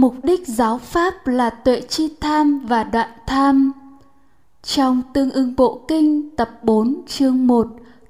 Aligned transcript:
Mục 0.00 0.14
đích 0.22 0.48
giáo 0.48 0.78
pháp 0.78 1.26
là 1.26 1.50
tuệ 1.50 1.80
chi 1.80 2.08
tham 2.20 2.58
và 2.58 2.84
đoạn 2.84 3.08
tham. 3.26 3.72
Trong 4.62 5.02
tương 5.12 5.30
ưng 5.30 5.56
bộ 5.56 5.80
kinh 5.88 6.36
tập 6.36 6.50
4 6.62 7.02
chương 7.06 7.46
1 7.46 7.66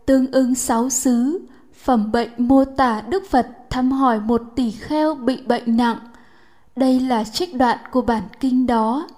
tương 0.06 0.32
ưng 0.32 0.54
sáu 0.54 0.90
xứ, 0.90 1.38
phẩm 1.74 2.12
bệnh 2.12 2.30
mô 2.38 2.64
tả 2.64 3.00
Đức 3.00 3.22
Phật 3.30 3.48
thăm 3.70 3.92
hỏi 3.92 4.20
một 4.20 4.42
tỷ 4.56 4.70
kheo 4.70 5.14
bị 5.14 5.36
bệnh 5.46 5.76
nặng. 5.76 5.98
Đây 6.76 7.00
là 7.00 7.24
trích 7.24 7.54
đoạn 7.54 7.78
của 7.92 8.02
bản 8.02 8.22
kinh 8.40 8.66
đó. 8.66 9.08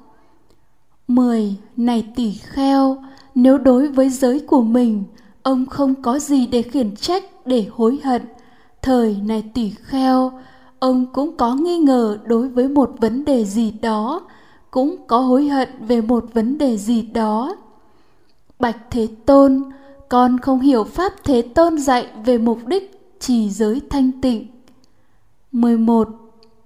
10. 1.09 1.57
Này 1.77 2.07
tỷ 2.17 2.33
kheo, 2.33 2.97
nếu 3.35 3.59
đối 3.59 3.89
với 3.89 4.09
giới 4.09 4.41
của 4.41 4.63
mình, 4.63 5.05
ông 5.43 5.67
không 5.67 6.03
có 6.03 6.19
gì 6.19 6.47
để 6.47 6.63
khiển 6.63 6.97
trách, 6.97 7.25
để 7.45 7.67
hối 7.73 8.01
hận. 8.05 8.23
Thời 8.83 9.17
này 9.25 9.45
tỷ 9.55 9.71
kheo, 9.71 10.33
ông 10.83 11.07
cũng 11.13 11.37
có 11.37 11.55
nghi 11.55 11.79
ngờ 11.79 12.19
đối 12.25 12.49
với 12.49 12.69
một 12.69 12.95
vấn 13.01 13.25
đề 13.25 13.45
gì 13.45 13.71
đó 13.71 14.21
cũng 14.71 14.97
có 15.07 15.19
hối 15.19 15.49
hận 15.49 15.69
về 15.87 16.01
một 16.01 16.25
vấn 16.35 16.59
đề 16.59 16.77
gì 16.77 17.03
đó 17.03 17.57
bạch 18.59 18.77
thế 18.91 19.09
tôn 19.27 19.63
con 20.09 20.39
không 20.39 20.61
hiểu 20.61 20.85
pháp 20.85 21.13
thế 21.25 21.43
tôn 21.43 21.79
dạy 21.79 22.07
về 22.25 22.39
mục 22.39 22.67
đích 22.67 23.17
chỉ 23.21 23.51
giới 23.51 23.81
thanh 23.91 24.21
tịnh 24.21 24.47
11. 25.53 26.09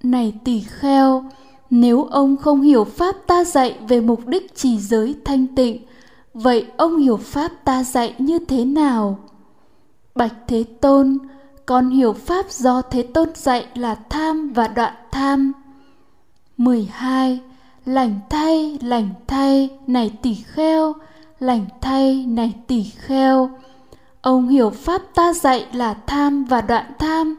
Này 0.03 0.33
tỷ 0.43 0.59
kheo, 0.59 1.23
nếu 1.69 2.03
ông 2.03 2.37
không 2.37 2.61
hiểu 2.61 2.83
pháp 2.83 3.15
ta 3.27 3.43
dạy 3.43 3.79
về 3.87 4.01
mục 4.01 4.27
đích 4.27 4.55
chỉ 4.55 4.79
giới 4.79 5.15
thanh 5.25 5.47
tịnh, 5.55 5.85
vậy 6.33 6.65
ông 6.77 6.97
hiểu 6.97 7.17
pháp 7.17 7.51
ta 7.63 7.83
dạy 7.83 8.15
như 8.17 8.39
thế 8.39 8.65
nào? 8.65 9.19
Bạch 10.15 10.33
Thế 10.47 10.63
Tôn, 10.81 11.17
con 11.67 11.89
hiểu 11.89 12.13
pháp 12.13 12.51
do 12.51 12.81
Thế 12.81 13.03
Tôn 13.03 13.29
dạy 13.35 13.65
là 13.75 13.95
tham 13.95 14.53
và 14.53 14.67
đoạn 14.67 14.93
tham. 15.11 15.53
12. 16.57 17.39
Lành 17.85 18.19
thay, 18.29 18.79
lành 18.81 19.09
thay, 19.27 19.69
này 19.87 20.11
tỷ 20.21 20.33
kheo, 20.33 20.93
lành 21.39 21.65
thay, 21.81 22.25
này 22.25 22.53
tỷ 22.67 22.83
kheo. 22.83 23.49
Ông 24.21 24.47
hiểu 24.47 24.69
pháp 24.69 25.01
ta 25.15 25.33
dạy 25.33 25.65
là 25.73 25.93
tham 25.93 26.45
và 26.45 26.61
đoạn 26.61 26.91
tham, 26.99 27.35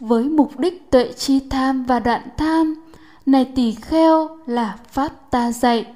với 0.00 0.24
mục 0.24 0.58
đích 0.58 0.90
tuệ 0.90 1.12
chi 1.12 1.40
tham 1.50 1.84
và 1.84 2.00
đoạn 2.00 2.22
tham, 2.36 2.74
này 3.26 3.44
tỷ 3.44 3.74
kheo 3.74 4.28
là 4.46 4.76
pháp 4.92 5.30
ta 5.30 5.52
dạy. 5.52 5.86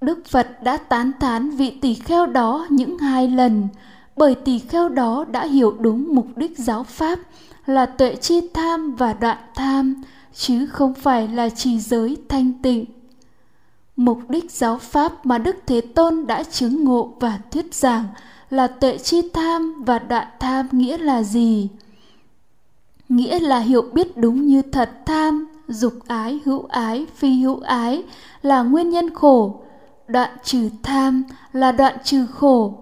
Đức 0.00 0.26
Phật 0.26 0.62
đã 0.62 0.76
tán 0.76 1.12
thán 1.20 1.50
vị 1.50 1.78
tỷ 1.80 1.94
kheo 1.94 2.26
đó 2.26 2.66
những 2.70 2.98
hai 2.98 3.28
lần, 3.28 3.68
bởi 4.16 4.34
tỳ 4.34 4.58
kheo 4.58 4.88
đó 4.88 5.24
đã 5.30 5.44
hiểu 5.44 5.76
đúng 5.80 6.14
mục 6.14 6.26
đích 6.36 6.58
giáo 6.58 6.84
pháp 6.84 7.18
là 7.66 7.86
tuệ 7.86 8.16
chi 8.16 8.48
tham 8.54 8.94
và 8.94 9.12
đoạn 9.12 9.38
tham, 9.54 10.02
chứ 10.34 10.66
không 10.66 10.94
phải 10.94 11.28
là 11.28 11.48
trì 11.48 11.80
giới 11.80 12.16
thanh 12.28 12.52
tịnh. 12.62 12.84
Mục 13.96 14.18
đích 14.28 14.50
giáo 14.50 14.78
pháp 14.78 15.26
mà 15.26 15.38
đức 15.38 15.56
thế 15.66 15.80
tôn 15.80 16.26
đã 16.26 16.42
chứng 16.42 16.84
ngộ 16.84 17.12
và 17.20 17.38
thuyết 17.50 17.74
giảng 17.74 18.04
là 18.50 18.66
tuệ 18.66 18.98
chi 18.98 19.22
tham 19.32 19.84
và 19.86 19.98
đoạn 19.98 20.26
tham 20.40 20.68
nghĩa 20.72 20.98
là 20.98 21.22
gì? 21.22 21.68
Nghĩa 23.08 23.38
là 23.38 23.58
hiểu 23.58 23.82
biết 23.92 24.16
đúng 24.16 24.46
như 24.46 24.62
thật 24.62 24.90
tham, 25.06 25.46
dục 25.68 25.92
ái, 26.06 26.40
hữu 26.44 26.66
ái, 26.68 27.06
phi 27.16 27.40
hữu 27.40 27.60
ái 27.60 28.02
là 28.42 28.62
nguyên 28.62 28.90
nhân 28.90 29.14
khổ. 29.14 29.60
Đoạn 30.08 30.30
trừ 30.44 30.68
tham 30.82 31.24
là 31.52 31.72
đoạn 31.72 31.96
trừ 32.04 32.26
khổ 32.26 32.78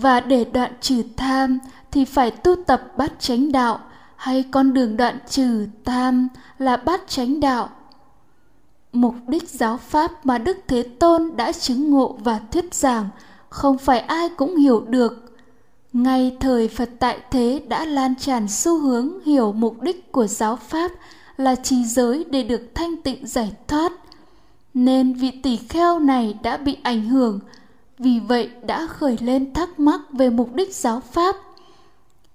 và 0.00 0.20
để 0.20 0.44
đoạn 0.44 0.72
trừ 0.80 1.02
tham 1.16 1.58
thì 1.90 2.04
phải 2.04 2.30
tu 2.30 2.56
tập 2.66 2.82
bát 2.96 3.12
chánh 3.18 3.52
đạo, 3.52 3.80
hay 4.16 4.44
con 4.50 4.74
đường 4.74 4.96
đoạn 4.96 5.18
trừ 5.28 5.66
tham 5.84 6.28
là 6.58 6.76
bát 6.76 7.00
chánh 7.08 7.40
đạo. 7.40 7.68
Mục 8.92 9.14
đích 9.28 9.48
giáo 9.48 9.76
pháp 9.76 10.26
mà 10.26 10.38
đức 10.38 10.58
thế 10.68 10.82
tôn 10.82 11.36
đã 11.36 11.52
chứng 11.52 11.90
ngộ 11.90 12.16
và 12.20 12.40
thuyết 12.52 12.74
giảng 12.74 13.08
không 13.48 13.78
phải 13.78 14.00
ai 14.00 14.28
cũng 14.28 14.56
hiểu 14.56 14.80
được. 14.88 15.36
Ngay 15.92 16.36
thời 16.40 16.68
phật 16.68 16.90
tại 16.98 17.18
thế 17.30 17.62
đã 17.68 17.84
lan 17.84 18.14
tràn 18.14 18.48
xu 18.48 18.78
hướng 18.78 19.24
hiểu 19.24 19.52
mục 19.52 19.80
đích 19.80 20.12
của 20.12 20.26
giáo 20.26 20.56
pháp 20.56 20.92
là 21.36 21.54
trì 21.54 21.84
giới 21.84 22.24
để 22.30 22.42
được 22.42 22.70
thanh 22.74 22.96
tịnh 23.02 23.26
giải 23.26 23.52
thoát, 23.68 23.92
nên 24.74 25.14
vị 25.14 25.30
tỷ 25.42 25.56
kheo 25.56 25.98
này 25.98 26.38
đã 26.42 26.56
bị 26.56 26.76
ảnh 26.82 27.08
hưởng 27.08 27.40
vì 27.98 28.20
vậy 28.20 28.50
đã 28.62 28.86
khởi 28.86 29.16
lên 29.20 29.52
thắc 29.52 29.80
mắc 29.80 30.00
về 30.12 30.30
mục 30.30 30.54
đích 30.54 30.74
giáo 30.74 31.00
pháp. 31.00 31.36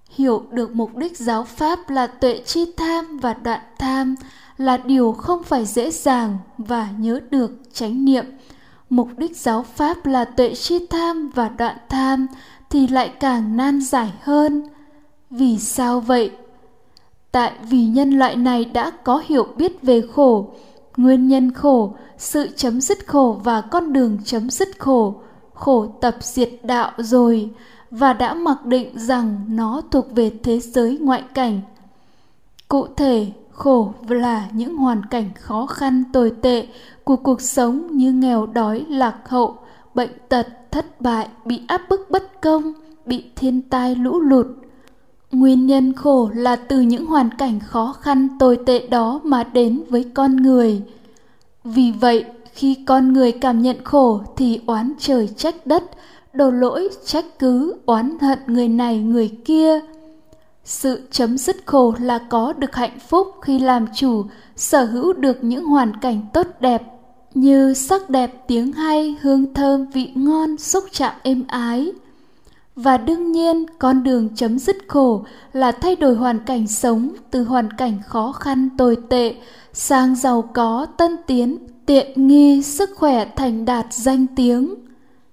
Hiểu 0.09 0.43
được 0.51 0.75
mục 0.75 0.95
đích 0.95 1.17
giáo 1.17 1.43
pháp 1.43 1.89
là 1.89 2.07
tuệ 2.07 2.41
chi 2.45 2.65
tham 2.77 3.17
và 3.17 3.33
đoạn 3.33 3.61
tham 3.79 4.15
là 4.57 4.77
điều 4.77 5.11
không 5.11 5.43
phải 5.43 5.65
dễ 5.65 5.91
dàng 5.91 6.37
và 6.57 6.89
nhớ 6.97 7.19
được, 7.29 7.51
chánh 7.73 8.05
niệm. 8.05 8.25
Mục 8.89 9.09
đích 9.17 9.37
giáo 9.37 9.63
pháp 9.63 10.05
là 10.05 10.25
tuệ 10.25 10.53
chi 10.55 10.87
tham 10.89 11.29
và 11.29 11.49
đoạn 11.49 11.77
tham 11.89 12.27
thì 12.69 12.87
lại 12.87 13.13
càng 13.19 13.57
nan 13.57 13.81
giải 13.81 14.13
hơn. 14.21 14.63
Vì 15.29 15.59
sao 15.59 15.99
vậy? 15.99 16.31
Tại 17.31 17.53
vì 17.69 17.85
nhân 17.85 18.11
loại 18.19 18.35
này 18.35 18.65
đã 18.65 18.91
có 19.03 19.23
hiểu 19.25 19.47
biết 19.57 19.81
về 19.81 20.01
khổ. 20.13 20.53
Nguyên 20.97 21.27
nhân 21.27 21.51
khổ, 21.51 21.95
sự 22.17 22.49
chấm 22.55 22.81
dứt 22.81 23.07
khổ 23.07 23.39
và 23.43 23.61
con 23.61 23.93
đường 23.93 24.17
chấm 24.25 24.49
dứt 24.49 24.79
khổ 24.79 25.21
khổ 25.61 25.87
tập 26.01 26.15
diệt 26.19 26.49
đạo 26.63 26.91
rồi 26.97 27.49
và 27.91 28.13
đã 28.13 28.33
mặc 28.33 28.65
định 28.65 28.99
rằng 28.99 29.45
nó 29.47 29.81
thuộc 29.91 30.11
về 30.15 30.31
thế 30.43 30.59
giới 30.59 30.97
ngoại 31.01 31.23
cảnh. 31.33 31.61
Cụ 32.67 32.87
thể, 32.97 33.27
khổ 33.51 33.93
là 34.07 34.49
những 34.53 34.77
hoàn 34.77 35.05
cảnh 35.05 35.29
khó 35.39 35.65
khăn 35.65 36.03
tồi 36.13 36.31
tệ 36.41 36.67
của 37.03 37.15
cuộc 37.15 37.41
sống 37.41 37.87
như 37.91 38.11
nghèo 38.11 38.45
đói, 38.45 38.85
lạc 38.89 39.29
hậu, 39.29 39.57
bệnh 39.95 40.09
tật, 40.29 40.47
thất 40.71 41.01
bại, 41.01 41.27
bị 41.45 41.61
áp 41.67 41.81
bức 41.89 42.07
bất 42.09 42.41
công, 42.41 42.73
bị 43.05 43.23
thiên 43.35 43.61
tai 43.61 43.95
lũ 43.95 44.19
lụt. 44.19 44.47
Nguyên 45.31 45.67
nhân 45.67 45.93
khổ 45.93 46.29
là 46.33 46.55
từ 46.55 46.81
những 46.81 47.05
hoàn 47.05 47.29
cảnh 47.37 47.59
khó 47.59 47.95
khăn 48.01 48.27
tồi 48.39 48.59
tệ 48.65 48.87
đó 48.87 49.21
mà 49.23 49.43
đến 49.43 49.83
với 49.89 50.05
con 50.13 50.35
người. 50.35 50.81
Vì 51.63 51.91
vậy 51.91 52.25
khi 52.53 52.77
con 52.85 53.13
người 53.13 53.31
cảm 53.31 53.61
nhận 53.61 53.83
khổ 53.83 54.21
thì 54.37 54.61
oán 54.65 54.93
trời 54.99 55.27
trách 55.27 55.67
đất, 55.67 55.83
đổ 56.33 56.51
lỗi 56.51 56.89
trách 57.05 57.25
cứ 57.39 57.75
oán 57.85 58.17
hận 58.21 58.39
người 58.47 58.67
này 58.67 58.99
người 58.99 59.31
kia. 59.45 59.79
Sự 60.63 61.01
chấm 61.11 61.37
dứt 61.37 61.57
khổ 61.65 61.93
là 61.99 62.19
có 62.29 62.53
được 62.53 62.75
hạnh 62.75 62.99
phúc 63.07 63.27
khi 63.41 63.59
làm 63.59 63.85
chủ, 63.95 64.25
sở 64.55 64.85
hữu 64.85 65.13
được 65.13 65.43
những 65.43 65.65
hoàn 65.65 65.95
cảnh 66.01 66.21
tốt 66.33 66.47
đẹp 66.59 66.81
như 67.33 67.73
sắc 67.73 68.09
đẹp, 68.09 68.47
tiếng 68.47 68.71
hay, 68.71 69.15
hương 69.21 69.53
thơm, 69.53 69.85
vị 69.85 70.11
ngon, 70.15 70.57
xúc 70.57 70.83
chạm 70.91 71.13
êm 71.23 71.43
ái. 71.47 71.91
Và 72.75 72.97
đương 72.97 73.31
nhiên, 73.31 73.65
con 73.79 74.03
đường 74.03 74.29
chấm 74.35 74.59
dứt 74.59 74.77
khổ 74.87 75.23
là 75.53 75.71
thay 75.71 75.95
đổi 75.95 76.15
hoàn 76.15 76.39
cảnh 76.39 76.67
sống 76.67 77.09
từ 77.31 77.43
hoàn 77.43 77.73
cảnh 77.73 77.99
khó 78.07 78.31
khăn 78.31 78.69
tồi 78.77 78.97
tệ 79.09 79.35
sang 79.73 80.15
giàu 80.15 80.41
có, 80.53 80.87
tân 80.97 81.17
tiến 81.27 81.57
tiện 81.91 82.27
nghi 82.27 82.61
sức 82.61 82.89
khỏe 82.95 83.25
thành 83.35 83.65
đạt 83.65 83.85
danh 83.89 84.27
tiếng. 84.35 84.75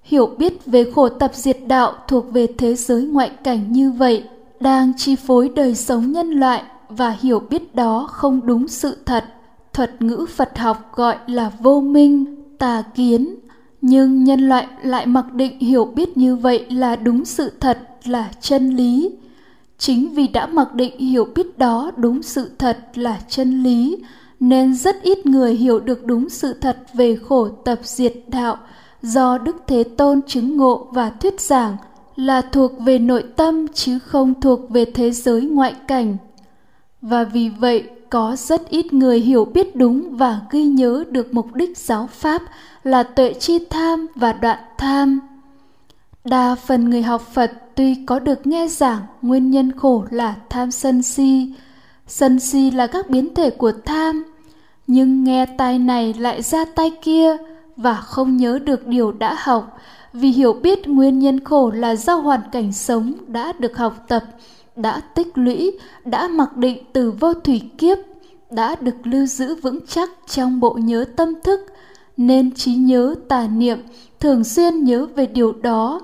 Hiểu 0.02 0.26
biết 0.26 0.66
về 0.66 0.90
khổ 0.94 1.08
tập 1.08 1.30
diệt 1.34 1.58
đạo 1.66 1.92
thuộc 2.08 2.32
về 2.32 2.46
thế 2.58 2.74
giới 2.74 3.02
ngoại 3.02 3.30
cảnh 3.44 3.72
như 3.72 3.90
vậy 3.90 4.24
đang 4.60 4.92
chi 4.96 5.16
phối 5.16 5.48
đời 5.48 5.74
sống 5.74 6.12
nhân 6.12 6.30
loại 6.30 6.62
và 6.88 7.16
hiểu 7.20 7.40
biết 7.50 7.74
đó 7.74 8.08
không 8.10 8.46
đúng 8.46 8.68
sự 8.68 8.96
thật. 9.06 9.24
Thuật 9.72 10.02
ngữ 10.02 10.26
phật 10.36 10.58
học 10.58 10.92
gọi 10.94 11.16
là 11.26 11.50
vô 11.60 11.80
minh, 11.80 12.24
tà 12.58 12.82
kiến. 12.94 13.34
Nhưng 13.80 14.24
nhân 14.24 14.48
loại 14.48 14.66
lại 14.82 15.06
mặc 15.06 15.32
định 15.32 15.58
hiểu 15.58 15.84
biết 15.84 16.16
như 16.16 16.36
vậy 16.36 16.66
là 16.70 16.96
đúng 16.96 17.24
sự 17.24 17.52
thật, 17.60 17.78
là 18.04 18.30
chân 18.40 18.70
lý. 18.70 19.10
Chính 19.78 20.08
vì 20.14 20.28
đã 20.28 20.46
mặc 20.46 20.74
định 20.74 20.98
hiểu 20.98 21.28
biết 21.34 21.58
đó 21.58 21.90
đúng 21.96 22.22
sự 22.22 22.50
thật, 22.58 22.78
là 22.94 23.20
chân 23.28 23.62
lý 23.62 23.98
nên 24.40 24.74
rất 24.74 25.02
ít 25.02 25.26
người 25.26 25.54
hiểu 25.54 25.80
được 25.80 26.06
đúng 26.06 26.28
sự 26.28 26.54
thật 26.60 26.78
về 26.94 27.16
khổ 27.28 27.48
tập 27.48 27.78
diệt 27.82 28.14
đạo 28.26 28.56
do 29.02 29.38
Đức 29.38 29.56
Thế 29.66 29.84
Tôn 29.84 30.20
chứng 30.26 30.56
ngộ 30.56 30.88
và 30.92 31.10
thuyết 31.10 31.40
giảng 31.40 31.76
là 32.16 32.42
thuộc 32.42 32.72
về 32.78 32.98
nội 32.98 33.24
tâm 33.36 33.66
chứ 33.74 33.98
không 33.98 34.40
thuộc 34.40 34.70
về 34.70 34.84
thế 34.84 35.10
giới 35.10 35.40
ngoại 35.40 35.74
cảnh. 35.88 36.16
Và 37.02 37.24
vì 37.24 37.48
vậy 37.48 37.84
có 38.10 38.36
rất 38.38 38.68
ít 38.68 38.92
người 38.92 39.20
hiểu 39.20 39.44
biết 39.44 39.76
đúng 39.76 40.16
và 40.16 40.40
ghi 40.50 40.64
nhớ 40.64 41.04
được 41.10 41.34
mục 41.34 41.54
đích 41.54 41.78
giáo 41.78 42.06
pháp 42.12 42.42
là 42.84 43.02
tuệ 43.02 43.32
chi 43.32 43.58
tham 43.70 44.06
và 44.14 44.32
đoạn 44.32 44.58
tham. 44.78 45.20
Đa 46.24 46.54
phần 46.54 46.90
người 46.90 47.02
học 47.02 47.22
Phật 47.32 47.52
tuy 47.74 47.94
có 48.06 48.18
được 48.18 48.46
nghe 48.46 48.68
giảng 48.68 49.00
nguyên 49.22 49.50
nhân 49.50 49.72
khổ 49.72 50.04
là 50.10 50.34
tham 50.50 50.70
sân 50.70 51.02
si, 51.02 51.52
sân 52.08 52.40
si 52.40 52.70
là 52.70 52.86
các 52.86 53.10
biến 53.10 53.34
thể 53.34 53.50
của 53.50 53.72
tham, 53.84 54.24
nhưng 54.86 55.24
nghe 55.24 55.46
tai 55.46 55.78
này 55.78 56.14
lại 56.14 56.42
ra 56.42 56.64
tai 56.64 56.90
kia 57.02 57.36
và 57.76 57.94
không 57.94 58.36
nhớ 58.36 58.58
được 58.58 58.86
điều 58.86 59.12
đã 59.12 59.36
học. 59.38 59.78
Vì 60.12 60.28
hiểu 60.28 60.52
biết 60.52 60.88
nguyên 60.88 61.18
nhân 61.18 61.44
khổ 61.44 61.70
là 61.70 61.96
do 61.96 62.14
hoàn 62.14 62.40
cảnh 62.52 62.72
sống 62.72 63.12
đã 63.26 63.52
được 63.58 63.76
học 63.76 64.04
tập 64.08 64.24
đã 64.78 65.00
tích 65.00 65.38
lũy 65.38 65.78
đã 66.04 66.28
mặc 66.28 66.56
định 66.56 66.84
từ 66.92 67.10
vô 67.10 67.34
thủy 67.34 67.62
kiếp 67.78 67.98
đã 68.50 68.76
được 68.80 68.94
lưu 69.04 69.26
giữ 69.26 69.54
vững 69.54 69.78
chắc 69.86 70.10
trong 70.26 70.60
bộ 70.60 70.78
nhớ 70.82 71.04
tâm 71.16 71.34
thức. 71.44 71.60
Nên 72.16 72.54
trí 72.54 72.74
nhớ 72.74 73.14
tà 73.28 73.46
niệm 73.46 73.78
thường 74.20 74.44
xuyên 74.44 74.84
nhớ 74.84 75.06
về 75.06 75.26
điều 75.26 75.52
đó. 75.52 76.00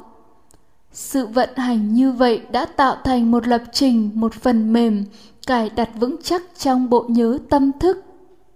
Sự 0.93 1.27
vận 1.27 1.49
hành 1.57 1.95
như 1.95 2.13
vậy 2.13 2.41
đã 2.53 2.67
tạo 2.67 2.97
thành 3.05 3.31
một 3.31 3.47
lập 3.47 3.63
trình 3.73 4.11
một 4.15 4.35
phần 4.35 4.73
mềm 4.73 5.05
cài 5.47 5.71
đặt 5.71 5.91
vững 6.01 6.17
chắc 6.23 6.43
trong 6.59 6.91
bộ 6.91 7.05
nhớ 7.09 7.39
tâm 7.51 7.71
thức. 7.81 8.05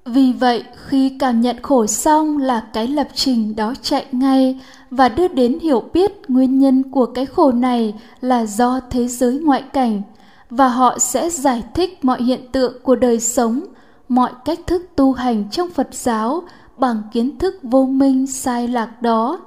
Vì 0.05 0.33
vậy, 0.33 0.65
khi 0.87 1.17
cảm 1.19 1.41
nhận 1.41 1.63
khổ 1.63 1.87
xong 1.87 2.39
là 2.39 2.67
cái 2.73 2.87
lập 2.87 3.09
trình 3.15 3.57
đó 3.57 3.75
chạy 3.83 4.07
ngay 4.13 4.61
và 4.91 5.09
đưa 5.09 5.29
đến 5.29 5.59
hiểu 5.63 5.83
biết 5.93 6.13
nguyên 6.29 6.59
nhân 6.59 6.91
của 6.91 7.07
cái 7.07 7.27
khổ 7.27 7.53
này 7.53 7.95
là 8.21 8.47
do 8.47 8.81
thế 8.91 9.09
giới 9.09 9.39
ngoại 9.39 9.63
cảnh 9.73 10.03
và 10.51 10.69
họ 10.69 10.99
sẽ 10.99 11.31
giải 11.31 11.63
thích 11.75 12.05
mọi 12.05 12.23
hiện 12.23 12.53
tượng 12.53 12.83
của 12.83 12.97
đời 12.97 13.21
sống, 13.21 13.61
mọi 14.09 14.31
cách 14.45 14.61
thức 14.67 14.83
tu 14.97 15.13
hành 15.13 15.51
trong 15.51 15.71
phật 15.71 15.89
giáo 15.93 16.43
bằng 16.77 17.03
kiến 17.13 17.39
thức 17.39 17.55
vô 17.63 17.87
minh 17.87 18.27
sai 18.27 18.69
lạc 18.69 19.03
đó. 19.03 19.41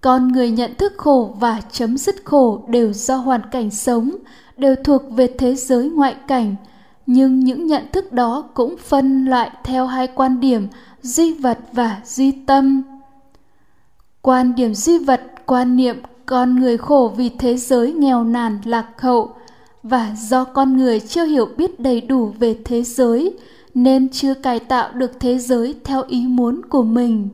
Con 0.00 0.28
người 0.28 0.50
nhận 0.50 0.74
thức 0.74 0.92
khổ 0.96 1.36
và 1.40 1.60
chấm 1.72 1.98
dứt 1.98 2.16
khổ 2.24 2.64
đều 2.68 2.92
do 2.92 3.16
hoàn 3.16 3.40
cảnh 3.50 3.70
sống 3.70 4.10
đều 4.60 4.76
thuộc 4.84 5.02
về 5.10 5.26
thế 5.38 5.54
giới 5.54 5.90
ngoại 5.90 6.16
cảnh, 6.28 6.56
nhưng 7.06 7.40
những 7.40 7.66
nhận 7.66 7.82
thức 7.92 8.12
đó 8.12 8.44
cũng 8.54 8.76
phân 8.76 9.24
loại 9.24 9.50
theo 9.64 9.86
hai 9.86 10.06
quan 10.06 10.40
điểm 10.40 10.68
duy 11.02 11.34
vật 11.34 11.58
và 11.72 12.00
duy 12.04 12.32
tâm. 12.32 12.82
Quan 14.22 14.54
điểm 14.54 14.74
duy 14.74 14.98
vật, 14.98 15.20
quan 15.46 15.76
niệm 15.76 15.96
con 16.26 16.60
người 16.60 16.78
khổ 16.78 17.12
vì 17.16 17.28
thế 17.28 17.56
giới 17.56 17.92
nghèo 17.92 18.24
nàn, 18.24 18.58
lạc 18.64 18.86
hậu, 19.00 19.34
và 19.82 20.14
do 20.18 20.44
con 20.44 20.76
người 20.76 21.00
chưa 21.00 21.24
hiểu 21.24 21.48
biết 21.56 21.80
đầy 21.80 22.00
đủ 22.00 22.32
về 22.38 22.56
thế 22.64 22.82
giới, 22.82 23.38
nên 23.74 24.08
chưa 24.08 24.34
cải 24.34 24.60
tạo 24.60 24.92
được 24.92 25.20
thế 25.20 25.38
giới 25.38 25.74
theo 25.84 26.02
ý 26.08 26.26
muốn 26.26 26.60
của 26.68 26.82
mình. 26.82 27.28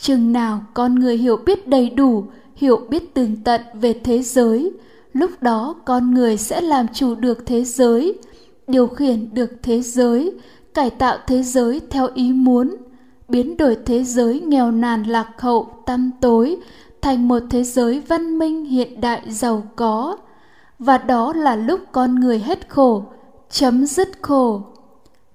Chừng 0.00 0.32
nào 0.32 0.60
con 0.74 0.94
người 0.94 1.16
hiểu 1.16 1.36
biết 1.36 1.68
đầy 1.68 1.90
đủ, 1.90 2.24
hiểu 2.56 2.80
biết 2.90 3.14
tường 3.14 3.36
tận 3.44 3.60
về 3.74 3.92
thế 4.04 4.22
giới 4.22 4.72
lúc 5.14 5.30
đó 5.40 5.74
con 5.84 6.14
người 6.14 6.36
sẽ 6.36 6.60
làm 6.60 6.86
chủ 6.94 7.14
được 7.14 7.46
thế 7.46 7.64
giới, 7.64 8.18
điều 8.66 8.86
khiển 8.86 9.34
được 9.34 9.50
thế 9.62 9.82
giới, 9.82 10.32
cải 10.74 10.90
tạo 10.90 11.18
thế 11.26 11.42
giới 11.42 11.80
theo 11.90 12.08
ý 12.14 12.32
muốn, 12.32 12.76
biến 13.28 13.56
đổi 13.56 13.76
thế 13.86 14.04
giới 14.04 14.40
nghèo 14.40 14.70
nàn 14.70 15.02
lạc 15.02 15.28
hậu 15.38 15.68
tăm 15.86 16.10
tối 16.20 16.56
thành 17.02 17.28
một 17.28 17.42
thế 17.50 17.64
giới 17.64 18.00
văn 18.00 18.38
minh 18.38 18.64
hiện 18.64 19.00
đại 19.00 19.22
giàu 19.28 19.62
có. 19.76 20.16
Và 20.78 20.98
đó 20.98 21.32
là 21.32 21.56
lúc 21.56 21.80
con 21.92 22.14
người 22.14 22.38
hết 22.38 22.68
khổ, 22.68 23.04
chấm 23.50 23.86
dứt 23.86 24.08
khổ. 24.22 24.62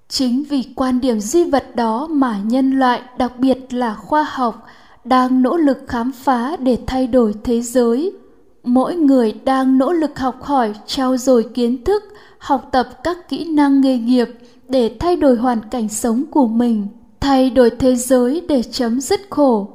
Chính 0.07 0.43
vì 0.49 0.63
quan 0.75 1.01
điểm 1.01 1.19
duy 1.19 1.49
vật 1.49 1.75
đó 1.75 2.07
mà 2.07 2.39
nhân 2.43 2.71
loại, 2.71 3.01
đặc 3.17 3.39
biệt 3.39 3.73
là 3.73 3.95
khoa 3.95 4.23
học, 4.23 4.65
đang 5.03 5.41
nỗ 5.41 5.57
lực 5.57 5.77
khám 5.87 6.11
phá 6.11 6.55
để 6.57 6.77
thay 6.87 7.07
đổi 7.07 7.33
thế 7.43 7.61
giới 7.61 8.13
mỗi 8.63 8.95
người 8.95 9.33
đang 9.45 9.77
nỗ 9.77 9.91
lực 9.91 10.19
học 10.19 10.43
hỏi, 10.43 10.73
trao 10.85 11.17
dồi 11.17 11.45
kiến 11.53 11.83
thức, 11.83 12.03
học 12.37 12.69
tập 12.71 12.89
các 13.03 13.29
kỹ 13.29 13.45
năng 13.45 13.81
nghề 13.81 13.97
nghiệp 13.97 14.27
để 14.67 14.95
thay 14.99 15.15
đổi 15.15 15.35
hoàn 15.35 15.59
cảnh 15.71 15.89
sống 15.89 16.23
của 16.31 16.47
mình, 16.47 16.87
thay 17.19 17.49
đổi 17.49 17.69
thế 17.69 17.95
giới 17.95 18.41
để 18.47 18.63
chấm 18.63 19.01
dứt 19.01 19.21
khổ. 19.29 19.67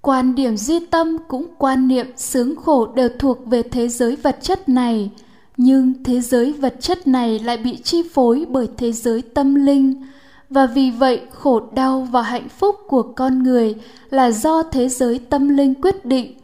Quan 0.00 0.34
điểm 0.34 0.56
duy 0.56 0.80
tâm 0.80 1.16
cũng 1.28 1.46
quan 1.58 1.88
niệm 1.88 2.06
sướng 2.16 2.56
khổ 2.56 2.86
đều 2.86 3.08
thuộc 3.18 3.46
về 3.46 3.62
thế 3.62 3.88
giới 3.88 4.16
vật 4.16 4.36
chất 4.40 4.68
này. 4.68 5.10
Nhưng 5.56 6.04
thế 6.04 6.20
giới 6.20 6.52
vật 6.52 6.74
chất 6.80 7.06
này 7.06 7.38
lại 7.38 7.56
bị 7.56 7.76
chi 7.76 8.02
phối 8.14 8.46
bởi 8.48 8.68
thế 8.76 8.92
giới 8.92 9.22
tâm 9.22 9.54
linh. 9.54 10.02
Và 10.50 10.66
vì 10.66 10.90
vậy, 10.90 11.20
khổ 11.30 11.60
đau 11.74 12.08
và 12.10 12.22
hạnh 12.22 12.48
phúc 12.48 12.76
của 12.88 13.02
con 13.02 13.42
người 13.42 13.74
là 14.10 14.30
do 14.30 14.62
thế 14.62 14.88
giới 14.88 15.18
tâm 15.18 15.48
linh 15.48 15.74
quyết 15.74 16.04
định 16.04 16.34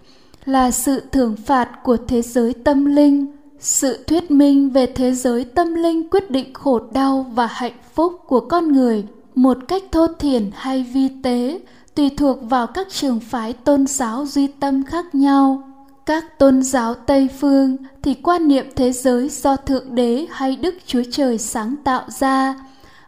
là 0.45 0.71
sự 0.71 1.03
thưởng 1.13 1.37
phạt 1.37 1.69
của 1.83 1.97
thế 2.09 2.23
giới 2.23 2.55
tâm 2.55 2.85
linh, 2.85 3.27
sự 3.59 4.05
thuyết 4.07 4.31
minh 4.31 4.71
về 4.71 4.87
thế 4.87 5.13
giới 5.13 5.45
tâm 5.45 5.75
linh 5.75 6.11
quyết 6.11 6.31
định 6.31 6.55
khổ 6.55 6.81
đau 6.93 7.27
và 7.35 7.47
hạnh 7.47 7.77
phúc 7.95 8.21
của 8.27 8.41
con 8.41 8.73
người 8.73 9.05
một 9.35 9.59
cách 9.69 9.83
thô 9.93 10.07
thiển 10.07 10.51
hay 10.55 10.83
vi 10.83 11.09
tế, 11.23 11.61
tùy 11.95 12.11
thuộc 12.17 12.39
vào 12.43 12.67
các 12.67 12.87
trường 12.91 13.21
phái 13.21 13.53
tôn 13.53 13.87
giáo 13.87 14.27
duy 14.27 14.47
tâm 14.47 14.85
khác 14.85 15.15
nhau. 15.15 15.63
Các 16.07 16.39
tôn 16.39 16.63
giáo 16.63 16.95
tây 16.95 17.29
phương 17.41 17.77
thì 18.03 18.15
quan 18.15 18.49
niệm 18.49 18.67
thế 18.77 18.93
giới 18.93 19.29
do 19.29 19.57
thượng 19.57 19.95
đế 19.95 20.27
hay 20.31 20.57
đức 20.57 20.75
chúa 20.87 21.03
trời 21.13 21.39
sáng 21.39 21.77
tạo 21.85 22.03
ra, 22.09 22.55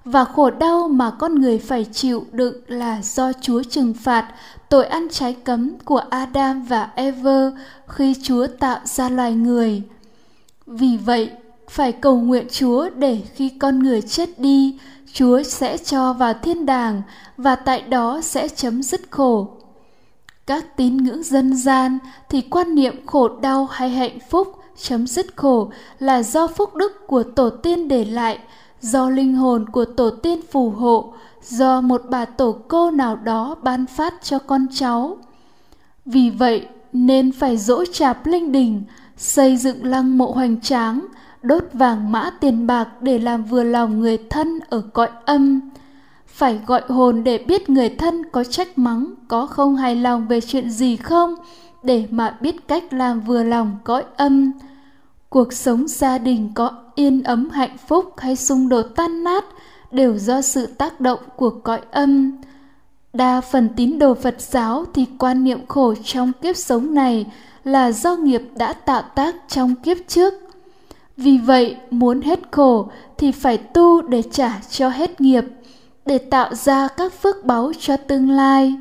và 0.04 0.24
khổ 0.24 0.50
đau 0.50 0.88
mà 0.88 1.10
con 1.10 1.34
người 1.34 1.58
phải 1.58 1.84
chịu 1.92 2.24
đựng 2.32 2.54
là 2.66 3.00
do 3.02 3.32
chúa 3.40 3.62
trừng 3.62 3.94
phạt 3.94 4.28
tội 4.74 4.86
ăn 4.86 5.08
trái 5.10 5.36
cấm 5.44 5.70
của 5.84 6.02
adam 6.10 6.62
và 6.62 6.90
eve 6.94 7.50
khi 7.88 8.14
chúa 8.22 8.46
tạo 8.46 8.78
ra 8.84 9.08
loài 9.08 9.34
người. 9.34 9.82
Vì 10.66 10.96
vậy, 10.96 11.30
phải 11.68 11.92
cầu 11.92 12.16
nguyện 12.16 12.46
chúa 12.50 12.88
để 12.96 13.20
khi 13.34 13.48
con 13.48 13.78
người 13.78 14.02
chết 14.02 14.38
đi, 14.38 14.78
chúa 15.12 15.42
sẽ 15.42 15.76
cho 15.76 16.12
vào 16.12 16.34
thiên 16.42 16.66
đàng 16.66 17.02
và 17.36 17.54
tại 17.54 17.82
đó 17.82 18.20
sẽ 18.22 18.48
chấm 18.48 18.82
dứt 18.82 19.00
khổ. 19.10 19.48
Các 20.46 20.76
tín 20.76 20.96
ngưỡng 20.96 21.22
dân 21.22 21.56
gian 21.56 21.98
thì 22.28 22.40
quan 22.40 22.74
niệm 22.74 23.06
khổ 23.06 23.28
đau 23.40 23.68
hay 23.70 23.90
hạnh 23.90 24.18
phúc 24.30 24.54
chấm 24.76 25.06
dứt 25.06 25.36
khổ 25.36 25.70
là 25.98 26.22
do 26.22 26.46
phúc 26.46 26.74
đức 26.74 27.06
của 27.06 27.22
tổ 27.22 27.50
tiên 27.50 27.88
để 27.88 28.04
lại, 28.04 28.38
do 28.80 29.10
linh 29.10 29.34
hồn 29.34 29.68
của 29.68 29.84
tổ 29.84 30.10
tiên 30.10 30.40
phù 30.50 30.70
hộ 30.70 31.13
do 31.44 31.80
một 31.80 32.02
bà 32.10 32.24
tổ 32.24 32.56
cô 32.68 32.90
nào 32.90 33.16
đó 33.16 33.56
ban 33.62 33.86
phát 33.86 34.14
cho 34.22 34.38
con 34.38 34.66
cháu. 34.74 35.16
Vì 36.06 36.30
vậy, 36.30 36.66
nên 36.92 37.32
phải 37.32 37.56
dỗ 37.56 37.84
chạp 37.84 38.26
linh 38.26 38.52
đình, 38.52 38.82
xây 39.16 39.56
dựng 39.56 39.84
lăng 39.84 40.18
mộ 40.18 40.32
hoành 40.32 40.60
tráng, 40.60 41.06
đốt 41.42 41.64
vàng 41.72 42.12
mã 42.12 42.30
tiền 42.40 42.66
bạc 42.66 42.88
để 43.00 43.18
làm 43.18 43.44
vừa 43.44 43.62
lòng 43.62 44.00
người 44.00 44.18
thân 44.30 44.60
ở 44.70 44.82
cõi 44.92 45.08
âm. 45.24 45.60
Phải 46.26 46.60
gọi 46.66 46.82
hồn 46.88 47.24
để 47.24 47.38
biết 47.38 47.70
người 47.70 47.88
thân 47.88 48.22
có 48.32 48.44
trách 48.44 48.78
mắng, 48.78 49.14
có 49.28 49.46
không 49.46 49.76
hài 49.76 49.96
lòng 49.96 50.28
về 50.28 50.40
chuyện 50.40 50.70
gì 50.70 50.96
không, 50.96 51.34
để 51.82 52.06
mà 52.10 52.36
biết 52.40 52.68
cách 52.68 52.92
làm 52.92 53.20
vừa 53.20 53.42
lòng 53.42 53.76
cõi 53.84 54.04
âm. 54.16 54.52
Cuộc 55.28 55.52
sống 55.52 55.88
gia 55.88 56.18
đình 56.18 56.50
có 56.54 56.70
yên 56.94 57.22
ấm 57.22 57.50
hạnh 57.50 57.76
phúc 57.88 58.14
hay 58.18 58.36
xung 58.36 58.68
đột 58.68 58.86
tan 58.96 59.24
nát 59.24 59.44
đều 59.94 60.18
do 60.18 60.42
sự 60.42 60.66
tác 60.66 61.00
động 61.00 61.20
của 61.36 61.50
cõi 61.50 61.80
âm. 61.90 62.32
Đa 63.12 63.40
phần 63.40 63.68
tín 63.76 63.98
đồ 63.98 64.14
phật 64.14 64.40
giáo 64.40 64.84
thì 64.94 65.06
quan 65.18 65.44
niệm 65.44 65.66
khổ 65.66 65.94
trong 66.04 66.32
kiếp 66.42 66.56
sống 66.56 66.94
này 66.94 67.26
là 67.64 67.92
do 67.92 68.16
nghiệp 68.16 68.42
đã 68.56 68.72
tạo 68.72 69.02
tác 69.14 69.34
trong 69.48 69.74
kiếp 69.74 69.96
trước. 70.08 70.34
Vì 71.16 71.38
vậy, 71.38 71.76
muốn 71.90 72.20
hết 72.20 72.40
khổ 72.50 72.88
thì 73.18 73.32
phải 73.32 73.58
tu 73.58 74.02
để 74.02 74.22
trả 74.22 74.60
cho 74.70 74.88
hết 74.88 75.20
nghiệp, 75.20 75.44
để 76.06 76.18
tạo 76.18 76.54
ra 76.54 76.88
các 76.88 77.12
phước 77.12 77.44
báu 77.44 77.72
cho 77.78 77.96
tương 77.96 78.30
lai. 78.30 78.74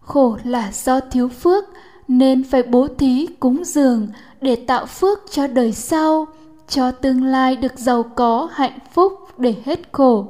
Khổ 0.00 0.38
là 0.44 0.70
do 0.72 1.00
thiếu 1.00 1.28
phước, 1.28 1.64
nên 2.08 2.44
phải 2.44 2.62
bố 2.62 2.88
thí 2.98 3.26
cúng 3.40 3.64
dường 3.64 4.08
để 4.40 4.56
tạo 4.56 4.86
phước 4.86 5.18
cho 5.30 5.46
đời 5.46 5.72
sau 5.72 6.26
cho 6.68 6.90
tương 6.90 7.24
lai 7.24 7.56
được 7.56 7.78
giàu 7.78 8.02
có, 8.02 8.48
hạnh 8.52 8.78
phúc 8.92 9.12
để 9.38 9.54
hết 9.64 9.80
khổ. 9.92 10.26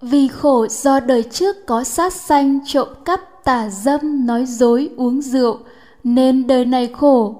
Vì 0.00 0.28
khổ 0.28 0.66
do 0.66 1.00
đời 1.00 1.22
trước 1.22 1.66
có 1.66 1.84
sát 1.84 2.12
sanh 2.12 2.58
trộm 2.66 2.88
cắp, 3.04 3.44
tà 3.44 3.68
dâm, 3.68 4.26
nói 4.26 4.46
dối, 4.46 4.90
uống 4.96 5.22
rượu, 5.22 5.58
nên 6.04 6.46
đời 6.46 6.64
này 6.64 6.88
khổ. 6.92 7.34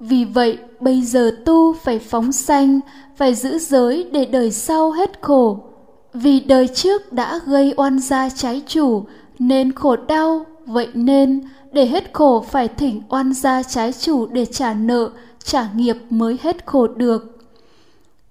Vì 0.00 0.24
vậy, 0.24 0.58
bây 0.80 1.02
giờ 1.02 1.30
tu 1.44 1.72
phải 1.72 1.98
phóng 1.98 2.32
sanh, 2.32 2.80
phải 3.16 3.34
giữ 3.34 3.58
giới 3.58 4.08
để 4.12 4.24
đời 4.24 4.50
sau 4.50 4.90
hết 4.90 5.18
khổ. 5.20 5.58
Vì 6.14 6.40
đời 6.40 6.68
trước 6.68 7.12
đã 7.12 7.40
gây 7.46 7.74
oan 7.76 7.98
gia 7.98 8.28
trái 8.28 8.62
chủ, 8.66 9.04
nên 9.38 9.72
khổ 9.72 9.96
đau, 9.96 10.46
vậy 10.66 10.88
nên 10.94 11.48
để 11.72 11.86
hết 11.86 12.10
khổ 12.12 12.44
phải 12.50 12.68
thỉnh 12.68 13.02
oan 13.08 13.32
gia 13.32 13.62
trái 13.62 13.92
chủ 13.92 14.26
để 14.26 14.44
trả 14.44 14.74
nợ, 14.74 15.10
trả 15.44 15.68
nghiệp 15.74 15.96
mới 16.10 16.38
hết 16.42 16.66
khổ 16.66 16.86
được 16.86 17.37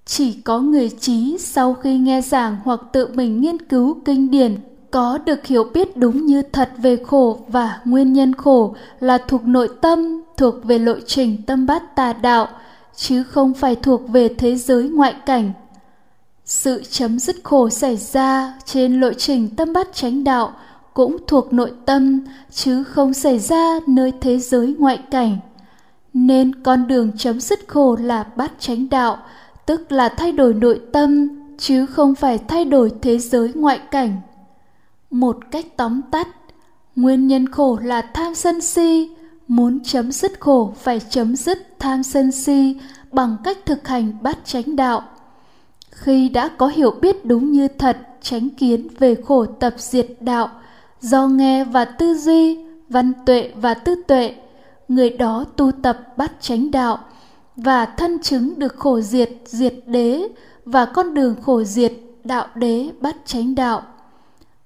chỉ 0.08 0.34
có 0.34 0.60
người 0.60 0.90
trí 0.90 1.38
sau 1.40 1.74
khi 1.74 1.98
nghe 1.98 2.22
giảng 2.22 2.58
hoặc 2.64 2.80
tự 2.92 3.08
mình 3.14 3.42
nghiên 3.42 3.58
cứu 3.62 3.98
kinh 4.06 4.32
điển 4.32 4.58
có 4.92 5.18
được 5.26 5.46
hiểu 5.46 5.64
biết 5.74 5.98
đúng 5.98 6.26
như 6.26 6.42
thật 6.42 6.70
về 6.78 6.98
khổ 7.08 7.40
và 7.48 7.80
nguyên 7.86 8.14
nhân 8.14 8.36
khổ 8.36 8.76
là 9.00 9.18
thuộc 9.18 9.44
nội 9.44 9.70
tâm, 9.82 10.22
thuộc 10.38 10.64
về 10.64 10.80
lộ 10.80 10.94
trình 11.06 11.44
tâm 11.48 11.66
bát 11.66 11.96
tà 11.96 12.14
đạo, 12.14 12.48
chứ 12.96 13.24
không 13.24 13.54
phải 13.54 13.76
thuộc 13.76 14.10
về 14.10 14.28
thế 14.38 14.56
giới 14.56 14.90
ngoại 14.90 15.16
cảnh. 15.26 15.52
Sự 16.46 16.84
chấm 16.90 17.20
dứt 17.20 17.36
khổ 17.44 17.70
xảy 17.70 17.98
ra 17.98 18.54
trên 18.66 19.00
lộ 19.00 19.14
trình 19.14 19.56
tâm 19.56 19.74
bát 19.74 19.88
chánh 19.94 20.24
đạo 20.24 20.54
cũng 20.94 21.18
thuộc 21.28 21.54
nội 21.54 21.72
tâm, 21.86 22.20
chứ 22.52 22.84
không 22.84 23.14
xảy 23.14 23.40
ra 23.40 23.80
nơi 23.88 24.14
thế 24.22 24.40
giới 24.40 24.76
ngoại 24.80 25.00
cảnh. 25.12 25.38
Nên 26.14 26.64
con 26.64 26.88
đường 26.88 27.12
chấm 27.18 27.42
dứt 27.42 27.60
khổ 27.68 27.98
là 28.02 28.26
bát 28.36 28.52
chánh 28.60 28.90
đạo 28.90 29.18
tức 29.68 29.92
là 29.92 30.10
thay 30.10 30.32
đổi 30.32 30.54
nội 30.54 30.82
tâm, 30.92 31.28
chứ 31.58 31.86
không 31.86 32.16
phải 32.16 32.38
thay 32.38 32.66
đổi 32.66 32.92
thế 33.02 33.18
giới 33.18 33.52
ngoại 33.56 33.80
cảnh. 33.92 34.22
Một 35.10 35.38
cách 35.52 35.66
tóm 35.78 36.02
tắt, 36.12 36.28
nguyên 36.96 37.28
nhân 37.28 37.52
khổ 37.52 37.80
là 37.84 38.02
tham 38.02 38.36
sân 38.36 38.62
si, 38.62 39.10
muốn 39.48 39.80
chấm 39.84 40.12
dứt 40.12 40.40
khổ 40.40 40.74
phải 40.82 41.00
chấm 41.10 41.36
dứt 41.36 41.80
tham 41.80 42.04
sân 42.04 42.32
si 42.32 42.76
bằng 43.12 43.38
cách 43.44 43.58
thực 43.66 43.88
hành 43.88 44.18
bát 44.22 44.38
chánh 44.46 44.76
đạo. 44.76 45.04
Khi 45.92 46.30
đã 46.30 46.50
có 46.58 46.68
hiểu 46.68 46.92
biết 47.02 47.26
đúng 47.26 47.52
như 47.52 47.68
thật 47.68 47.98
tránh 48.22 48.50
kiến 48.50 48.88
về 49.00 49.16
khổ 49.16 49.46
tập 49.46 49.74
diệt 49.78 50.08
đạo, 50.20 50.50
do 51.02 51.28
nghe 51.28 51.64
và 51.64 51.86
tư 51.86 52.14
duy, 52.18 52.58
văn 52.90 53.14
tuệ 53.26 53.52
và 53.56 53.74
tư 53.74 53.96
tuệ, 54.08 54.36
người 54.88 55.10
đó 55.10 55.46
tu 55.56 55.72
tập 55.72 56.18
bát 56.18 56.32
chánh 56.40 56.72
đạo 56.72 57.00
và 57.58 57.86
thân 57.86 58.20
chứng 58.20 58.60
được 58.60 58.76
khổ 58.78 59.02
diệt 59.02 59.30
diệt 59.46 59.74
đế, 59.86 60.28
và 60.66 60.86
con 60.86 61.14
đường 61.14 61.36
khổ 61.42 61.64
diệt, 61.64 61.94
đạo 62.24 62.48
đế 62.56 62.90
bắt 63.02 63.16
chánh 63.26 63.56
đạo. 63.56 63.82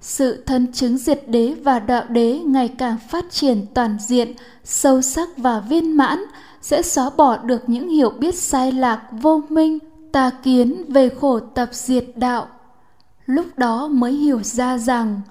Sự 0.01 0.43
thân 0.45 0.73
chứng 0.73 0.97
diệt 0.97 1.23
đế 1.27 1.55
và 1.63 1.79
đạo 1.79 2.03
đế 2.09 2.39
ngày 2.45 2.67
càng 2.67 2.97
phát 3.09 3.25
triển 3.31 3.65
toàn 3.73 3.97
diện, 3.99 4.33
sâu 4.63 5.01
sắc 5.01 5.37
và 5.37 5.59
viên 5.59 5.97
mãn 5.97 6.19
sẽ 6.61 6.81
xóa 6.81 7.09
bỏ 7.17 7.37
được 7.37 7.69
những 7.69 7.89
hiểu 7.89 8.09
biết 8.09 8.35
sai 8.35 8.71
lạc 8.71 9.01
vô 9.11 9.41
minh, 9.49 9.79
tà 10.11 10.29
kiến 10.43 10.85
về 10.87 11.09
khổ 11.09 11.39
tập 11.39 11.69
diệt 11.71 12.05
đạo. 12.15 12.47
Lúc 13.25 13.45
đó 13.57 13.87
mới 13.87 14.11
hiểu 14.11 14.43
ra 14.43 14.77
rằng, 14.77 15.21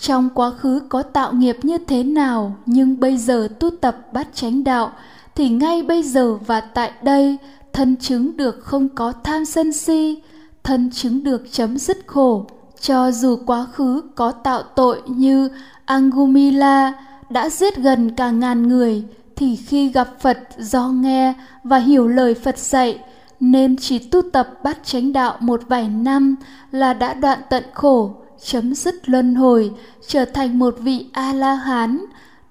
trong 0.00 0.30
quá 0.34 0.50
khứ 0.50 0.80
có 0.88 1.02
tạo 1.02 1.32
nghiệp 1.32 1.56
như 1.62 1.78
thế 1.78 2.02
nào, 2.02 2.56
nhưng 2.66 3.00
bây 3.00 3.16
giờ 3.16 3.48
tu 3.60 3.70
tập 3.70 4.12
bắt 4.12 4.28
chánh 4.34 4.64
đạo 4.64 4.92
thì 5.34 5.48
ngay 5.48 5.82
bây 5.82 6.02
giờ 6.02 6.34
và 6.34 6.60
tại 6.60 6.92
đây 7.02 7.36
thân 7.72 7.96
chứng 7.96 8.36
được 8.36 8.64
không 8.64 8.88
có 8.88 9.12
tham 9.12 9.44
sân 9.44 9.72
si 9.72 10.22
thân 10.62 10.90
chứng 10.90 11.24
được 11.24 11.52
chấm 11.52 11.78
dứt 11.78 11.98
khổ. 12.06 12.46
Cho 12.80 13.10
dù 13.12 13.38
quá 13.46 13.66
khứ 13.72 14.02
có 14.14 14.32
tạo 14.32 14.62
tội 14.62 15.02
như 15.06 15.48
Angumila 15.84 16.92
đã 17.30 17.48
giết 17.48 17.76
gần 17.76 18.10
cả 18.10 18.30
ngàn 18.30 18.68
người 18.68 19.04
thì 19.36 19.56
khi 19.56 19.88
gặp 19.88 20.08
Phật 20.20 20.38
do 20.58 20.88
nghe 20.88 21.34
và 21.64 21.78
hiểu 21.78 22.08
lời 22.08 22.34
Phật 22.34 22.58
dạy 22.58 22.98
nên 23.40 23.76
chỉ 23.76 23.98
tu 23.98 24.22
tập 24.32 24.48
bát 24.62 24.78
chánh 24.84 25.12
đạo 25.12 25.36
một 25.40 25.60
vài 25.68 25.88
năm 25.88 26.36
là 26.70 26.94
đã 26.94 27.14
đoạn 27.14 27.38
tận 27.50 27.64
khổ, 27.74 28.14
chấm 28.44 28.74
dứt 28.74 29.08
luân 29.08 29.34
hồi, 29.34 29.72
trở 30.06 30.24
thành 30.24 30.58
một 30.58 30.74
vị 30.78 31.06
A-la-hán, 31.12 32.04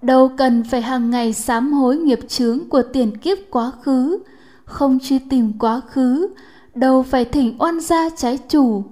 đâu 0.03 0.31
cần 0.38 0.63
phải 0.63 0.81
hàng 0.81 1.10
ngày 1.10 1.33
sám 1.33 1.74
hối 1.74 1.98
nghiệp 1.98 2.19
chướng 2.27 2.69
của 2.69 2.81
tiền 2.93 3.17
kiếp 3.17 3.38
quá 3.50 3.72
khứ, 3.81 4.19
không 4.65 5.00
truy 5.00 5.19
tìm 5.19 5.53
quá 5.60 5.81
khứ, 5.89 6.27
đâu 6.75 7.03
phải 7.03 7.25
thỉnh 7.25 7.55
oan 7.60 7.79
gia 7.79 8.10
trái 8.10 8.39
chủ. 8.50 8.83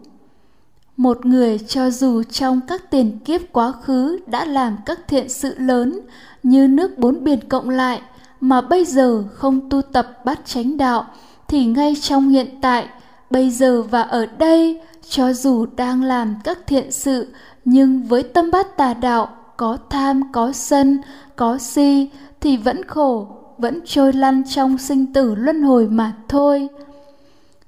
Một 0.98 1.26
người 1.26 1.60
cho 1.60 1.90
dù 1.90 2.24
trong 2.24 2.62
các 2.68 2.92
tiền 2.92 3.20
kiếp 3.26 3.42
quá 3.52 3.72
khứ 3.72 4.20
đã 4.28 4.46
làm 4.46 4.78
các 4.86 5.00
thiện 5.08 5.30
sự 5.30 5.56
lớn 5.58 6.00
như 6.44 6.68
nước 6.68 6.98
bốn 6.98 7.24
biển 7.24 7.40
cộng 7.50 7.70
lại 7.70 8.02
mà 8.42 8.62
bây 8.62 8.86
giờ 8.86 9.24
không 9.34 9.70
tu 9.70 9.82
tập 9.82 10.26
bát 10.26 10.40
chánh 10.46 10.78
đạo 10.78 11.06
thì 11.48 11.66
ngay 11.66 11.96
trong 12.02 12.30
hiện 12.30 12.62
tại 12.62 12.88
bây 13.30 13.50
giờ 13.50 13.82
và 13.82 14.02
ở 14.02 14.26
đây 14.26 14.82
cho 15.10 15.34
dù 15.34 15.66
đang 15.76 16.04
làm 16.04 16.36
các 16.44 16.60
thiện 16.68 16.92
sự 16.92 17.28
nhưng 17.66 18.04
với 18.04 18.24
tâm 18.24 18.52
bát 18.52 18.78
tà 18.78 18.94
đạo 18.94 19.30
có 19.62 19.78
tham, 19.90 20.32
có 20.32 20.52
sân, 20.52 21.02
có 21.36 21.58
si 21.58 22.10
thì 22.40 22.58
vẫn 22.58 22.86
khổ, 22.86 23.28
vẫn 23.58 23.80
trôi 23.86 24.14
lăn 24.14 24.44
trong 24.50 24.78
sinh 24.78 25.14
tử 25.14 25.36
luân 25.36 25.64
hồi 25.64 25.88
mà 25.88 26.14
thôi. 26.28 26.68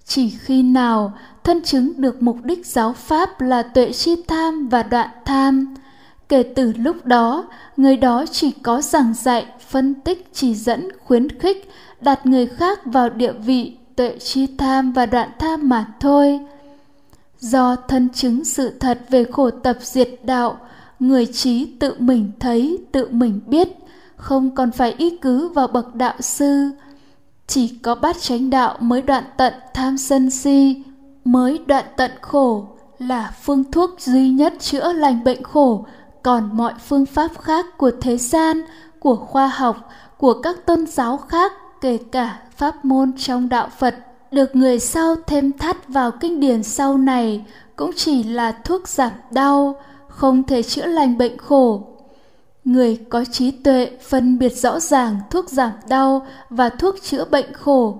Chỉ 0.05 0.29
khi 0.29 0.63
nào 0.63 1.13
thân 1.43 1.61
chứng 1.61 1.91
được 1.97 2.21
mục 2.21 2.37
đích 2.43 2.65
giáo 2.65 2.93
pháp 2.93 3.41
là 3.41 3.63
tuệ 3.63 3.91
chi 3.91 4.15
tham 4.27 4.67
và 4.67 4.83
đoạn 4.83 5.09
tham, 5.25 5.75
kể 6.29 6.43
từ 6.43 6.73
lúc 6.77 7.05
đó, 7.05 7.47
người 7.77 7.97
đó 7.97 8.25
chỉ 8.31 8.51
có 8.51 8.81
giảng 8.81 9.13
dạy, 9.13 9.45
phân 9.67 9.93
tích, 9.93 10.29
chỉ 10.33 10.55
dẫn, 10.55 10.89
khuyến 11.03 11.39
khích, 11.39 11.69
đặt 12.01 12.25
người 12.25 12.47
khác 12.47 12.79
vào 12.85 13.09
địa 13.09 13.31
vị 13.31 13.77
tuệ 13.95 14.17
chi 14.19 14.47
tham 14.57 14.91
và 14.91 15.05
đoạn 15.05 15.29
tham 15.39 15.69
mà 15.69 15.85
thôi. 15.99 16.39
Do 17.39 17.75
thân 17.75 18.09
chứng 18.09 18.45
sự 18.45 18.69
thật 18.79 18.99
về 19.09 19.23
khổ 19.23 19.49
tập 19.49 19.77
diệt 19.81 20.09
đạo 20.23 20.57
người 21.07 21.25
trí 21.25 21.65
tự 21.65 21.95
mình 21.99 22.31
thấy, 22.39 22.77
tự 22.91 23.07
mình 23.11 23.39
biết. 23.47 23.67
Không 24.15 24.55
còn 24.55 24.71
phải 24.71 24.95
y 24.97 25.17
cứ 25.17 25.47
vào 25.47 25.67
bậc 25.67 25.95
đạo 25.95 26.15
sư. 26.19 26.69
Chỉ 27.47 27.67
có 27.67 27.95
bát 27.95 28.15
chánh 28.21 28.49
đạo 28.49 28.77
mới 28.79 29.01
đoạn 29.01 29.23
tận 29.37 29.53
tham 29.73 29.97
sân 29.97 30.29
si, 30.29 30.83
mới 31.25 31.59
đoạn 31.65 31.85
tận 31.97 32.11
khổ, 32.21 32.67
là 32.99 33.33
phương 33.41 33.71
thuốc 33.71 33.99
duy 33.99 34.29
nhất 34.29 34.53
chữa 34.59 34.93
lành 34.93 35.23
bệnh 35.23 35.43
khổ. 35.43 35.85
Còn 36.23 36.57
mọi 36.57 36.73
phương 36.87 37.05
pháp 37.05 37.31
khác 37.41 37.77
của 37.77 37.91
thế 38.01 38.17
gian, 38.17 38.61
của 38.99 39.15
khoa 39.15 39.47
học, 39.47 39.89
của 40.17 40.33
các 40.33 40.65
tôn 40.65 40.85
giáo 40.87 41.17
khác, 41.17 41.51
kể 41.81 41.97
cả 42.11 42.39
pháp 42.55 42.85
môn 42.85 43.11
trong 43.17 43.49
đạo 43.49 43.69
phật, 43.77 43.95
được 44.31 44.55
người 44.55 44.79
sau 44.79 45.15
thêm 45.27 45.51
thắt 45.57 45.87
vào 45.87 46.11
kinh 46.11 46.39
điển 46.39 46.63
sau 46.63 46.97
này, 46.97 47.45
cũng 47.75 47.91
chỉ 47.95 48.23
là 48.23 48.51
thuốc 48.51 48.87
giảm 48.87 49.11
đau 49.31 49.75
không 50.15 50.43
thể 50.43 50.63
chữa 50.63 50.85
lành 50.85 51.17
bệnh 51.17 51.37
khổ. 51.37 51.87
Người 52.65 52.99
có 53.09 53.25
trí 53.25 53.51
tuệ 53.51 53.89
phân 54.01 54.39
biệt 54.39 54.57
rõ 54.57 54.79
ràng 54.79 55.19
thuốc 55.29 55.49
giảm 55.49 55.71
đau 55.87 56.27
và 56.49 56.69
thuốc 56.69 56.95
chữa 57.03 57.25
bệnh 57.25 57.53
khổ. 57.53 57.97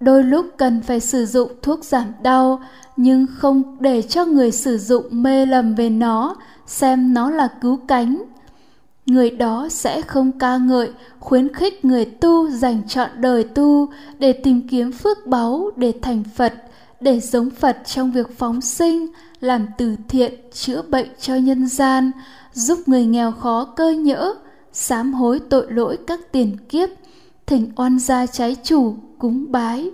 Đôi 0.00 0.22
lúc 0.24 0.46
cần 0.56 0.82
phải 0.82 1.00
sử 1.00 1.26
dụng 1.26 1.52
thuốc 1.62 1.84
giảm 1.84 2.12
đau, 2.22 2.62
nhưng 2.96 3.26
không 3.36 3.76
để 3.80 4.02
cho 4.02 4.24
người 4.24 4.50
sử 4.50 4.78
dụng 4.78 5.06
mê 5.10 5.46
lầm 5.46 5.74
về 5.74 5.90
nó, 5.90 6.36
xem 6.66 7.14
nó 7.14 7.30
là 7.30 7.48
cứu 7.60 7.78
cánh. 7.88 8.22
Người 9.06 9.30
đó 9.30 9.68
sẽ 9.70 10.02
không 10.02 10.38
ca 10.38 10.56
ngợi, 10.56 10.90
khuyến 11.20 11.54
khích 11.54 11.84
người 11.84 12.04
tu 12.04 12.50
dành 12.50 12.88
trọn 12.88 13.10
đời 13.16 13.44
tu 13.44 13.88
để 14.18 14.32
tìm 14.32 14.68
kiếm 14.68 14.92
phước 14.92 15.26
báu 15.26 15.70
để 15.76 15.92
thành 16.02 16.22
phật 16.36 16.52
để 17.04 17.20
giống 17.20 17.50
phật 17.50 17.78
trong 17.86 18.12
việc 18.12 18.38
phóng 18.38 18.60
sinh, 18.60 19.06
làm 19.40 19.66
từ 19.78 19.96
thiện, 20.08 20.34
chữa 20.52 20.82
bệnh 20.82 21.08
cho 21.20 21.34
nhân 21.34 21.68
gian, 21.68 22.10
giúp 22.52 22.78
người 22.86 23.04
nghèo 23.06 23.32
khó 23.32 23.64
cơ 23.64 23.90
nhỡ, 23.90 24.34
sám 24.72 25.14
hối 25.14 25.40
tội 25.50 25.66
lỗi 25.72 25.98
các 26.06 26.20
tiền 26.32 26.56
kiếp 26.68 26.88
thỉnh 27.46 27.72
oan 27.76 27.98
gia 27.98 28.26
trái 28.26 28.56
chủ, 28.64 28.96
cúng 29.18 29.52
bái. 29.52 29.90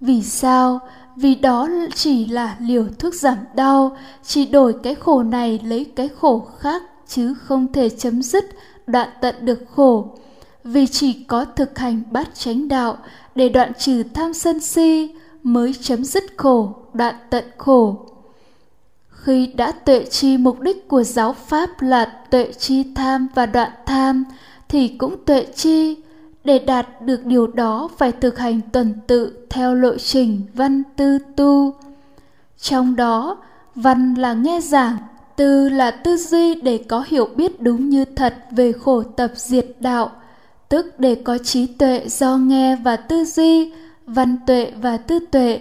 Vì 0.00 0.22
sao? 0.22 0.80
Vì 1.16 1.34
đó 1.34 1.68
chỉ 1.94 2.26
là 2.26 2.56
liều 2.60 2.86
thuốc 2.98 3.14
giảm 3.14 3.38
đau, 3.54 3.96
chỉ 4.22 4.46
đổi 4.46 4.74
cái 4.82 4.94
khổ 4.94 5.22
này 5.22 5.60
lấy 5.64 5.84
cái 5.84 6.08
khổ 6.18 6.48
khác, 6.58 6.82
chứ 7.08 7.34
không 7.34 7.72
thể 7.72 7.88
chấm 7.88 8.22
dứt 8.22 8.44
đoạn 8.86 9.08
tận 9.20 9.34
được 9.40 9.64
khổ. 9.74 10.18
Vì 10.64 10.86
chỉ 10.86 11.24
có 11.24 11.44
thực 11.44 11.78
hành 11.78 12.02
bát 12.10 12.28
chánh 12.34 12.68
đạo 12.68 12.96
để 13.34 13.48
đoạn 13.48 13.72
trừ 13.78 14.02
tham 14.14 14.34
sân 14.34 14.60
si 14.60 15.14
mới 15.42 15.74
chấm 15.80 16.04
dứt 16.04 16.24
khổ, 16.36 16.72
đoạn 16.94 17.14
tận 17.30 17.44
khổ. 17.56 18.06
Khi 19.08 19.46
đã 19.46 19.72
tuệ 19.72 20.04
chi 20.04 20.36
mục 20.36 20.60
đích 20.60 20.88
của 20.88 21.02
giáo 21.02 21.32
pháp 21.32 21.82
là 21.82 22.04
tuệ 22.30 22.52
chi 22.58 22.84
tham 22.94 23.28
và 23.34 23.46
đoạn 23.46 23.70
tham, 23.86 24.24
thì 24.68 24.88
cũng 24.88 25.24
tuệ 25.24 25.46
chi 25.54 25.96
để 26.44 26.58
đạt 26.58 27.02
được 27.02 27.24
điều 27.24 27.46
đó 27.46 27.88
phải 27.98 28.12
thực 28.12 28.38
hành 28.38 28.60
tuần 28.72 28.94
tự 29.06 29.46
theo 29.50 29.74
lộ 29.74 29.96
trình 29.98 30.42
văn 30.54 30.82
tư 30.96 31.18
tu. 31.36 31.74
Trong 32.60 32.96
đó, 32.96 33.36
văn 33.74 34.14
là 34.14 34.32
nghe 34.32 34.60
giảng, 34.60 34.96
tư 35.36 35.68
là 35.68 35.90
tư 35.90 36.16
duy 36.16 36.54
để 36.54 36.84
có 36.88 37.04
hiểu 37.08 37.28
biết 37.36 37.60
đúng 37.60 37.88
như 37.88 38.04
thật 38.04 38.34
về 38.50 38.72
khổ 38.72 39.02
tập 39.02 39.30
diệt 39.34 39.66
đạo, 39.80 40.10
tức 40.68 41.00
để 41.00 41.14
có 41.14 41.38
trí 41.38 41.66
tuệ 41.66 42.08
do 42.08 42.36
nghe 42.36 42.76
và 42.76 42.96
tư 42.96 43.24
duy 43.24 43.72
văn 44.08 44.36
tuệ 44.46 44.72
và 44.80 44.96
tư 44.96 45.18
tuệ 45.30 45.60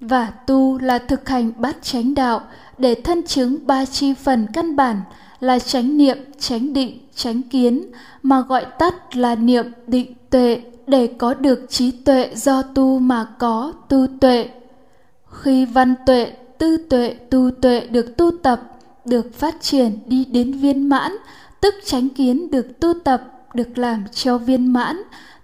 và 0.00 0.26
tu 0.46 0.78
là 0.78 0.98
thực 0.98 1.28
hành 1.28 1.52
bát 1.56 1.76
chánh 1.82 2.14
đạo 2.14 2.40
để 2.78 2.94
thân 2.94 3.22
chứng 3.22 3.66
ba 3.66 3.84
chi 3.84 4.14
phần 4.14 4.46
căn 4.52 4.76
bản 4.76 5.00
là 5.40 5.58
chánh 5.58 5.96
niệm, 5.96 6.18
chánh 6.38 6.72
định, 6.72 6.98
chánh 7.14 7.42
kiến 7.42 7.86
mà 8.22 8.40
gọi 8.40 8.66
tắt 8.78 9.16
là 9.16 9.34
niệm 9.34 9.66
định 9.86 10.14
tuệ 10.30 10.62
để 10.86 11.06
có 11.18 11.34
được 11.34 11.66
trí 11.68 11.90
tuệ 11.90 12.30
do 12.34 12.62
tu 12.62 12.98
mà 12.98 13.26
có 13.38 13.72
tu 13.88 14.06
tuệ. 14.20 14.48
Khi 15.30 15.64
văn 15.64 15.94
tuệ, 16.06 16.32
tư 16.58 16.76
tuệ, 16.90 17.16
tu 17.30 17.50
tuệ 17.62 17.86
được 17.86 18.16
tu 18.16 18.30
tập, 18.42 18.60
được 19.04 19.34
phát 19.34 19.54
triển 19.60 19.98
đi 20.06 20.24
đến 20.24 20.52
viên 20.52 20.88
mãn, 20.88 21.12
tức 21.60 21.74
chánh 21.84 22.08
kiến 22.08 22.50
được 22.50 22.80
tu 22.80 22.94
tập, 23.04 23.22
được 23.54 23.78
làm 23.78 24.04
cho 24.12 24.38
viên 24.38 24.72
mãn, 24.72 24.96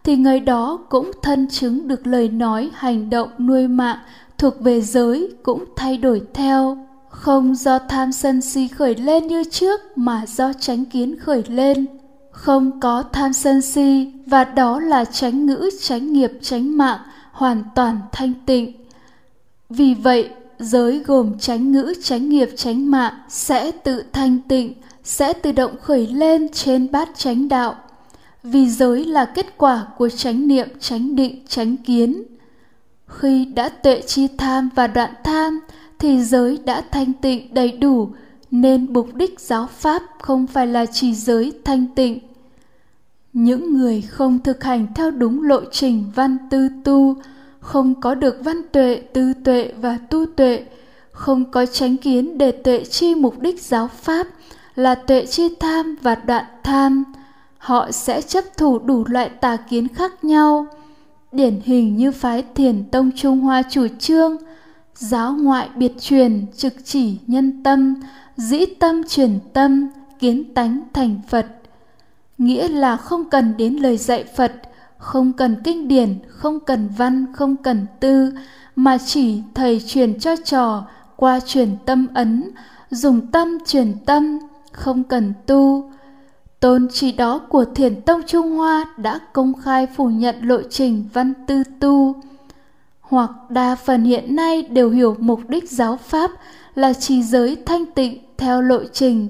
thì 0.05 0.17
người 0.17 0.41
đó 0.41 0.79
cũng 0.89 1.11
thân 1.23 1.49
chứng 1.49 1.89
được 1.89 2.07
lời 2.07 2.29
nói, 2.29 2.71
hành 2.75 3.11
động, 3.11 3.29
nuôi 3.39 3.69
mạng 3.69 3.99
thuộc 4.39 4.61
về 4.61 4.81
giới 4.81 5.35
cũng 5.43 5.65
thay 5.77 5.97
đổi 5.97 6.23
theo. 6.35 6.79
Không 7.09 7.55
do 7.55 7.79
tham 7.79 8.13
sân 8.13 8.41
si 8.41 8.69
khởi 8.69 8.95
lên 8.95 9.27
như 9.27 9.45
trước 9.45 9.81
mà 9.97 10.25
do 10.27 10.53
tránh 10.53 10.85
kiến 10.85 11.19
khởi 11.19 11.43
lên. 11.49 11.87
Không 12.31 12.81
có 12.81 13.03
tham 13.03 13.33
sân 13.33 13.63
si 13.63 14.13
và 14.27 14.45
đó 14.45 14.81
là 14.81 15.05
tránh 15.05 15.47
ngữ 15.47 15.71
tránh 15.83 16.13
nghiệp 16.13 16.33
tránh 16.43 16.77
mạng 16.77 17.01
hoàn 17.33 17.63
toàn 17.75 17.99
thanh 18.13 18.33
tịnh. 18.47 18.73
Vì 19.71 19.95
vậy 19.95 20.31
giới 20.59 20.99
gồm 20.99 21.39
tránh 21.39 21.73
ngữ, 21.73 21.95
tránh 22.03 22.29
nghiệp, 22.29 22.49
tránh 22.57 22.91
mạng 22.91 23.15
sẽ 23.29 23.71
tự 23.71 24.03
thanh 24.13 24.39
tịnh, 24.49 24.75
sẽ 25.05 25.33
tự 25.33 25.53
động 25.53 25.77
khởi 25.83 26.07
lên 26.07 26.49
trên 26.53 26.93
bát 26.93 27.09
chánh 27.17 27.49
đạo. 27.49 27.77
Vì 28.43 28.69
giới 28.69 29.05
là 29.05 29.25
kết 29.25 29.47
quả 29.59 29.87
của 29.99 30.09
chánh 30.09 30.49
niệm, 30.49 30.69
chánh 30.81 31.17
định, 31.17 31.45
chánh 31.49 31.77
kiến. 31.77 32.23
Khi 33.07 33.45
đã 33.45 33.69
tuệ 33.69 34.03
chi 34.07 34.29
tham 34.39 34.69
và 34.75 34.87
đoạn 34.87 35.15
tham 35.25 35.61
thì 35.99 36.23
giới 36.23 36.59
đã 36.65 36.83
thanh 36.91 37.13
tịnh 37.13 37.55
đầy 37.55 37.73
đủ 37.73 38.11
nên 38.51 38.93
mục 38.93 39.15
đích 39.15 39.41
giáo 39.41 39.67
pháp 39.67 40.03
không 40.19 40.47
phải 40.47 40.67
là 40.67 40.87
chỉ 40.87 41.15
giới 41.15 41.53
thanh 41.65 41.87
tịnh. 41.95 42.19
Những 43.33 43.77
người 43.77 44.03
không 44.03 44.39
thực 44.39 44.65
hành 44.65 44.87
theo 44.95 45.11
đúng 45.11 45.43
lộ 45.43 45.61
trình 45.71 46.05
văn 46.15 46.37
tư 46.51 46.69
tu, 46.85 47.17
không 47.61 48.01
có 48.01 48.15
được 48.15 48.37
văn 48.45 48.63
tuệ, 48.73 49.03
tư 49.13 49.33
tuệ 49.45 49.73
và 49.81 49.99
tu 50.11 50.27
tuệ, 50.37 50.65
không 51.13 51.51
có 51.51 51.67
tránh 51.67 51.97
kiến 51.97 52.39
để 52.39 52.53
tuệ 52.53 52.85
chi 52.85 53.15
mục 53.15 53.39
đích 53.41 53.63
giáo 53.63 53.89
pháp 53.89 54.27
là 54.75 54.95
tuệ 54.95 55.27
chi 55.27 55.49
tham 55.61 55.97
và 56.03 56.15
đoạn 56.15 56.45
tham, 56.63 57.05
họ 57.61 57.91
sẽ 57.91 58.23
chấp 58.23 58.45
thủ 58.57 58.79
đủ 58.79 59.05
loại 59.09 59.29
tà 59.29 59.57
kiến 59.57 59.89
khác 59.89 60.25
nhau. 60.25 60.67
Điển 61.33 61.61
hình 61.65 61.97
như 61.97 62.13
phái 62.13 62.45
thiền 62.55 62.85
tông 62.85 63.11
Trung 63.17 63.41
Hoa 63.41 63.63
chủ 63.71 63.87
trương, 63.99 64.37
giáo 64.95 65.33
ngoại 65.33 65.69
biệt 65.77 65.93
truyền 66.01 66.47
trực 66.57 66.73
chỉ 66.85 67.19
nhân 67.27 67.63
tâm, 67.63 67.95
dĩ 68.37 68.65
tâm 68.67 69.03
truyền 69.09 69.39
tâm, 69.53 69.89
kiến 70.19 70.55
tánh 70.55 70.81
thành 70.93 71.21
Phật. 71.29 71.47
Nghĩa 72.39 72.69
là 72.69 72.97
không 72.97 73.31
cần 73.31 73.57
đến 73.57 73.77
lời 73.77 73.97
dạy 73.97 74.25
Phật, 74.37 74.53
không 74.99 75.33
cần 75.33 75.57
kinh 75.65 75.89
điển, 75.89 76.19
không 76.29 76.61
cần 76.61 76.89
văn, 76.97 77.27
không 77.33 77.57
cần 77.57 77.87
tư, 78.01 78.33
mà 78.77 78.99
chỉ 78.99 79.43
thầy 79.55 79.81
truyền 79.87 80.21
cho 80.21 80.37
trò 80.45 80.85
qua 81.17 81.41
truyền 81.41 81.77
tâm 81.87 82.07
ấn, 82.15 82.51
dùng 82.91 83.27
tâm 83.27 83.59
truyền 83.67 83.93
tâm, 84.07 84.39
không 84.73 85.05
cần 85.05 85.33
tu. 85.47 85.91
Tôn 86.61 86.89
chỉ 86.93 87.13
đó 87.13 87.39
của 87.39 87.65
Thiền 87.65 88.01
Tông 88.01 88.21
Trung 88.27 88.51
Hoa 88.51 88.85
đã 88.97 89.21
công 89.33 89.53
khai 89.55 89.87
phủ 89.97 90.09
nhận 90.09 90.37
lộ 90.43 90.63
trình 90.71 91.05
văn 91.13 91.33
tư 91.47 91.63
tu, 91.81 92.15
hoặc 93.01 93.31
đa 93.49 93.75
phần 93.75 94.05
hiện 94.05 94.37
nay 94.37 94.63
đều 94.63 94.91
hiểu 94.91 95.17
mục 95.19 95.41
đích 95.49 95.71
giáo 95.71 95.97
pháp 95.97 96.31
là 96.75 96.93
trì 96.93 97.23
giới 97.23 97.57
thanh 97.67 97.87
tịnh 97.87 98.19
theo 98.39 98.63
lộ 98.63 98.85
trình. 98.93 99.29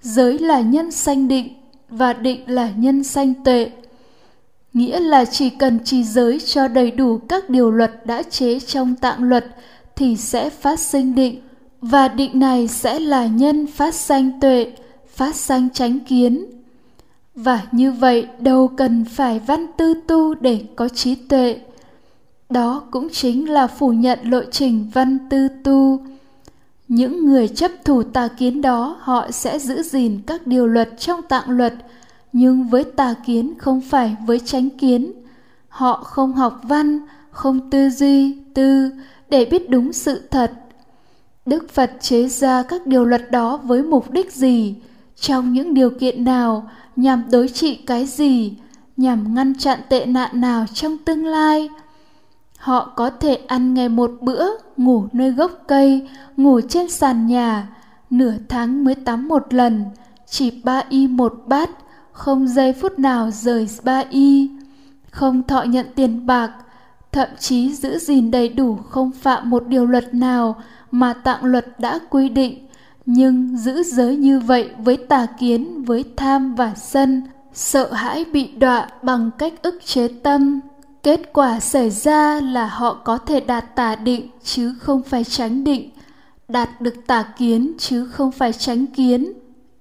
Giới 0.00 0.38
là 0.38 0.60
nhân 0.60 0.90
sanh 0.90 1.28
định 1.28 1.54
và 1.88 2.12
định 2.12 2.40
là 2.46 2.70
nhân 2.76 3.04
sanh 3.04 3.34
tuệ. 3.44 3.70
Nghĩa 4.72 5.00
là 5.00 5.24
chỉ 5.24 5.50
cần 5.50 5.78
trì 5.84 6.04
giới 6.04 6.40
cho 6.40 6.68
đầy 6.68 6.90
đủ 6.90 7.18
các 7.28 7.50
điều 7.50 7.70
luật 7.70 8.06
đã 8.06 8.22
chế 8.22 8.60
trong 8.60 8.96
tạng 8.96 9.22
luật 9.22 9.46
thì 9.96 10.16
sẽ 10.16 10.50
phát 10.50 10.80
sinh 10.80 11.14
định 11.14 11.40
và 11.80 12.08
định 12.08 12.38
này 12.38 12.68
sẽ 12.68 13.00
là 13.00 13.26
nhân 13.26 13.66
phát 13.66 13.94
sanh 13.94 14.40
tuệ, 14.40 14.72
phát 15.14 15.34
sanh 15.34 15.70
chánh 15.70 16.00
kiến. 16.00 16.53
Và 17.34 17.62
như 17.72 17.92
vậy 17.92 18.28
đâu 18.38 18.68
cần 18.68 19.04
phải 19.04 19.38
văn 19.38 19.66
tư 19.76 19.94
tu 20.06 20.34
để 20.34 20.64
có 20.76 20.88
trí 20.88 21.14
tuệ. 21.14 21.60
Đó 22.50 22.82
cũng 22.90 23.08
chính 23.12 23.50
là 23.50 23.66
phủ 23.66 23.92
nhận 23.92 24.18
lộ 24.22 24.40
trình 24.50 24.90
văn 24.94 25.18
tư 25.30 25.48
tu. 25.64 26.00
Những 26.88 27.26
người 27.26 27.48
chấp 27.48 27.70
thủ 27.84 28.02
tà 28.02 28.28
kiến 28.28 28.62
đó 28.62 28.96
họ 29.00 29.30
sẽ 29.30 29.58
giữ 29.58 29.82
gìn 29.82 30.20
các 30.26 30.46
điều 30.46 30.66
luật 30.66 30.90
trong 30.98 31.22
tạng 31.22 31.50
luật, 31.50 31.74
nhưng 32.32 32.68
với 32.68 32.84
tà 32.84 33.14
kiến 33.26 33.54
không 33.58 33.80
phải 33.80 34.16
với 34.26 34.38
chánh 34.38 34.70
kiến. 34.70 35.12
Họ 35.68 36.02
không 36.04 36.32
học 36.32 36.60
văn, 36.62 36.98
không 37.30 37.70
tư 37.70 37.90
duy, 37.90 38.38
tư 38.54 38.90
để 39.28 39.44
biết 39.44 39.70
đúng 39.70 39.92
sự 39.92 40.20
thật. 40.30 40.52
Đức 41.46 41.70
Phật 41.70 41.92
chế 42.00 42.28
ra 42.28 42.62
các 42.62 42.86
điều 42.86 43.04
luật 43.04 43.30
đó 43.30 43.56
với 43.56 43.82
mục 43.82 44.10
đích 44.10 44.32
gì, 44.32 44.74
trong 45.16 45.52
những 45.52 45.74
điều 45.74 45.90
kiện 45.90 46.24
nào, 46.24 46.70
nhằm 46.96 47.22
đối 47.32 47.48
trị 47.48 47.74
cái 47.74 48.06
gì, 48.06 48.54
nhằm 48.96 49.34
ngăn 49.34 49.58
chặn 49.58 49.80
tệ 49.88 50.06
nạn 50.06 50.40
nào 50.40 50.64
trong 50.74 50.98
tương 50.98 51.26
lai– 51.26 51.68
Họ 52.64 52.92
có 52.96 53.10
thể 53.10 53.34
ăn 53.46 53.74
ngày 53.74 53.88
một 53.88 54.10
bữa, 54.20 54.46
ngủ 54.76 55.06
nơi 55.12 55.30
gốc 55.30 55.50
cây, 55.68 56.08
ngủ 56.36 56.60
trên 56.68 56.90
sàn 56.90 57.26
nhà, 57.26 57.68
nửa 58.10 58.34
tháng 58.48 58.84
mới 58.84 58.94
tắm 58.94 59.28
một 59.28 59.54
lần, 59.54 59.84
chỉ 60.26 60.50
ba 60.64 60.82
y 60.88 61.06
một 61.06 61.34
bát, 61.46 61.70
không 62.12 62.48
giây 62.48 62.72
phút 62.72 62.98
nào 62.98 63.30
rời 63.30 63.68
ba 63.82 64.02
y, 64.10 64.50
không 65.10 65.42
thọ 65.42 65.62
nhận 65.62 65.86
tiền 65.94 66.26
bạc, 66.26 66.50
thậm 67.12 67.28
chí 67.38 67.74
giữ 67.74 67.98
gìn 67.98 68.30
đầy 68.30 68.48
đủ 68.48 68.78
không 68.90 69.10
phạm 69.12 69.50
một 69.50 69.66
điều 69.68 69.86
luật 69.86 70.14
nào 70.14 70.56
mà 70.90 71.12
tạng 71.12 71.44
luật 71.44 71.80
đã 71.80 71.98
quy 72.10 72.28
định, 72.28 72.66
nhưng 73.06 73.56
giữ 73.56 73.82
giới 73.82 74.16
như 74.16 74.40
vậy 74.40 74.70
với 74.78 74.96
tà 74.96 75.26
kiến, 75.38 75.84
với 75.84 76.04
tham 76.16 76.54
và 76.54 76.74
sân, 76.74 77.22
sợ 77.52 77.92
hãi 77.92 78.24
bị 78.32 78.46
đọa 78.46 78.88
bằng 79.02 79.30
cách 79.38 79.52
ức 79.62 79.86
chế 79.86 80.08
tâm, 80.08 80.60
Kết 81.04 81.32
quả 81.32 81.60
xảy 81.60 81.90
ra 81.90 82.40
là 82.40 82.66
họ 82.66 82.94
có 82.94 83.18
thể 83.18 83.40
đạt 83.40 83.76
tà 83.76 83.96
định 83.96 84.28
chứ 84.44 84.74
không 84.78 85.02
phải 85.02 85.24
tránh 85.24 85.64
định, 85.64 85.90
đạt 86.48 86.80
được 86.80 86.94
tà 87.06 87.22
kiến 87.38 87.72
chứ 87.78 88.06
không 88.06 88.32
phải 88.32 88.52
tránh 88.52 88.86
kiến. 88.86 89.32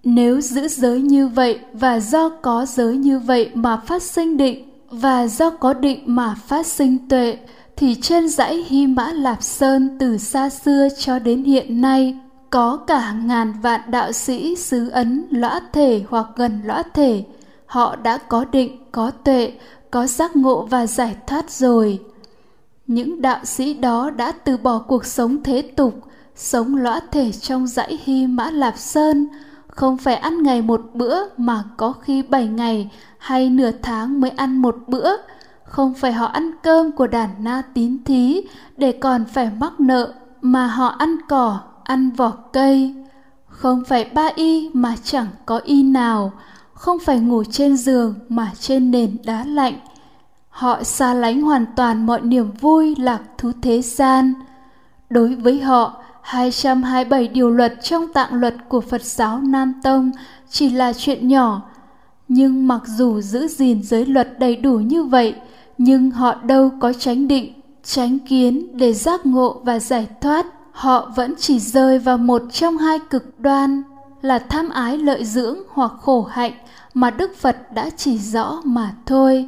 Nếu 0.03 0.41
giữ 0.41 0.67
giới 0.67 1.01
như 1.01 1.27
vậy 1.27 1.59
và 1.73 1.99
do 1.99 2.29
có 2.29 2.65
giới 2.65 2.97
như 2.97 3.19
vậy 3.19 3.49
mà 3.53 3.77
phát 3.77 4.03
sinh 4.03 4.38
định 4.38 4.65
và 4.89 5.27
do 5.27 5.49
có 5.49 5.73
định 5.73 5.99
mà 6.05 6.36
phát 6.47 6.67
sinh 6.67 7.09
tuệ 7.09 7.38
thì 7.75 7.95
trên 7.95 8.29
dãy 8.29 8.65
Hy 8.67 8.88
Mã 8.88 9.12
Lạp 9.12 9.43
Sơn 9.43 9.97
từ 9.99 10.17
xa 10.17 10.49
xưa 10.49 10.88
cho 10.97 11.19
đến 11.19 11.43
hiện 11.43 11.81
nay 11.81 12.17
có 12.53 12.77
cả 12.77 13.11
ngàn 13.11 13.53
vạn 13.61 13.81
đạo 13.91 14.11
sĩ 14.11 14.55
xứ 14.55 14.89
ấn, 14.89 15.25
lõa 15.31 15.59
thể 15.73 16.03
hoặc 16.09 16.25
gần 16.35 16.61
lõa 16.65 16.83
thể. 16.93 17.25
Họ 17.65 17.95
đã 17.95 18.17
có 18.17 18.45
định, 18.51 18.77
có 18.91 19.11
tuệ, 19.11 19.53
có 19.91 20.07
giác 20.07 20.35
ngộ 20.35 20.65
và 20.65 20.85
giải 20.87 21.15
thoát 21.27 21.51
rồi. 21.51 21.99
Những 22.87 23.21
đạo 23.21 23.39
sĩ 23.45 23.73
đó 23.73 24.09
đã 24.09 24.31
từ 24.31 24.57
bỏ 24.57 24.79
cuộc 24.79 25.05
sống 25.05 25.43
thế 25.43 25.61
tục, 25.61 25.93
sống 26.35 26.77
lõa 26.77 26.99
thể 27.11 27.31
trong 27.31 27.67
dãy 27.67 27.99
hy 28.03 28.27
mã 28.27 28.49
lạp 28.51 28.77
sơn. 28.77 29.27
Không 29.67 29.97
phải 29.97 30.15
ăn 30.15 30.43
ngày 30.43 30.61
một 30.61 30.81
bữa 30.93 31.17
mà 31.37 31.63
có 31.77 31.91
khi 31.91 32.21
bảy 32.21 32.47
ngày 32.47 32.91
hay 33.17 33.49
nửa 33.49 33.71
tháng 33.81 34.21
mới 34.21 34.29
ăn 34.29 34.57
một 34.57 34.75
bữa. 34.87 35.11
Không 35.63 35.93
phải 35.93 36.13
họ 36.13 36.25
ăn 36.25 36.51
cơm 36.63 36.91
của 36.91 37.07
đàn 37.07 37.29
na 37.39 37.61
tín 37.73 38.03
thí 38.03 38.41
để 38.77 38.91
còn 38.91 39.25
phải 39.25 39.51
mắc 39.59 39.79
nợ, 39.79 40.13
mà 40.41 40.67
họ 40.67 40.87
ăn 40.87 41.15
cỏ 41.29 41.59
ăn 41.83 42.11
vỏ 42.11 42.31
cây 42.53 42.93
không 43.47 43.83
phải 43.87 44.03
ba 44.13 44.29
y 44.35 44.69
mà 44.73 44.95
chẳng 45.03 45.27
có 45.45 45.57
y 45.57 45.83
nào 45.83 46.31
không 46.73 46.99
phải 46.99 47.19
ngủ 47.19 47.43
trên 47.43 47.77
giường 47.77 48.13
mà 48.29 48.51
trên 48.59 48.91
nền 48.91 49.17
đá 49.23 49.45
lạnh. 49.45 49.73
Họ 50.49 50.83
xa 50.83 51.13
lánh 51.13 51.41
hoàn 51.41 51.65
toàn 51.75 52.05
mọi 52.05 52.21
niềm 52.21 52.51
vui 52.51 52.95
lạc 52.95 53.21
thú 53.37 53.51
thế 53.61 53.81
gian. 53.81 54.33
Đối 55.09 55.35
với 55.35 55.61
họ, 55.61 56.03
227 56.21 57.27
điều 57.27 57.49
luật 57.49 57.73
trong 57.83 58.13
tạng 58.13 58.33
luật 58.33 58.55
của 58.69 58.81
Phật 58.81 59.03
giáo 59.03 59.39
Nam 59.41 59.73
Tông 59.83 60.11
chỉ 60.49 60.69
là 60.69 60.93
chuyện 60.93 61.27
nhỏ. 61.27 61.61
Nhưng 62.27 62.67
mặc 62.67 62.81
dù 62.85 63.21
giữ 63.21 63.47
gìn 63.47 63.83
giới 63.83 64.05
luật 64.05 64.39
đầy 64.39 64.55
đủ 64.55 64.77
như 64.77 65.03
vậy, 65.03 65.35
nhưng 65.77 66.11
họ 66.11 66.35
đâu 66.35 66.71
có 66.79 66.93
tránh 66.93 67.27
định, 67.27 67.53
tránh 67.83 68.19
kiến 68.19 68.77
để 68.77 68.93
giác 68.93 69.25
ngộ 69.25 69.61
và 69.63 69.79
giải 69.79 70.07
thoát. 70.21 70.45
Họ 70.73 71.12
vẫn 71.15 71.33
chỉ 71.38 71.59
rơi 71.59 71.99
vào 71.99 72.17
một 72.17 72.41
trong 72.51 72.77
hai 72.77 72.99
cực 73.09 73.39
đoan 73.39 73.83
là 74.21 74.39
tham 74.39 74.69
ái 74.69 74.97
lợi 74.97 75.25
dưỡng 75.25 75.57
hoặc 75.69 75.91
khổ 76.01 76.23
hạnh 76.23 76.51
mà 76.93 77.09
Đức 77.09 77.36
Phật 77.38 77.57
đã 77.73 77.89
chỉ 77.97 78.17
rõ 78.17 78.62
mà 78.65 78.91
thôi. 79.05 79.47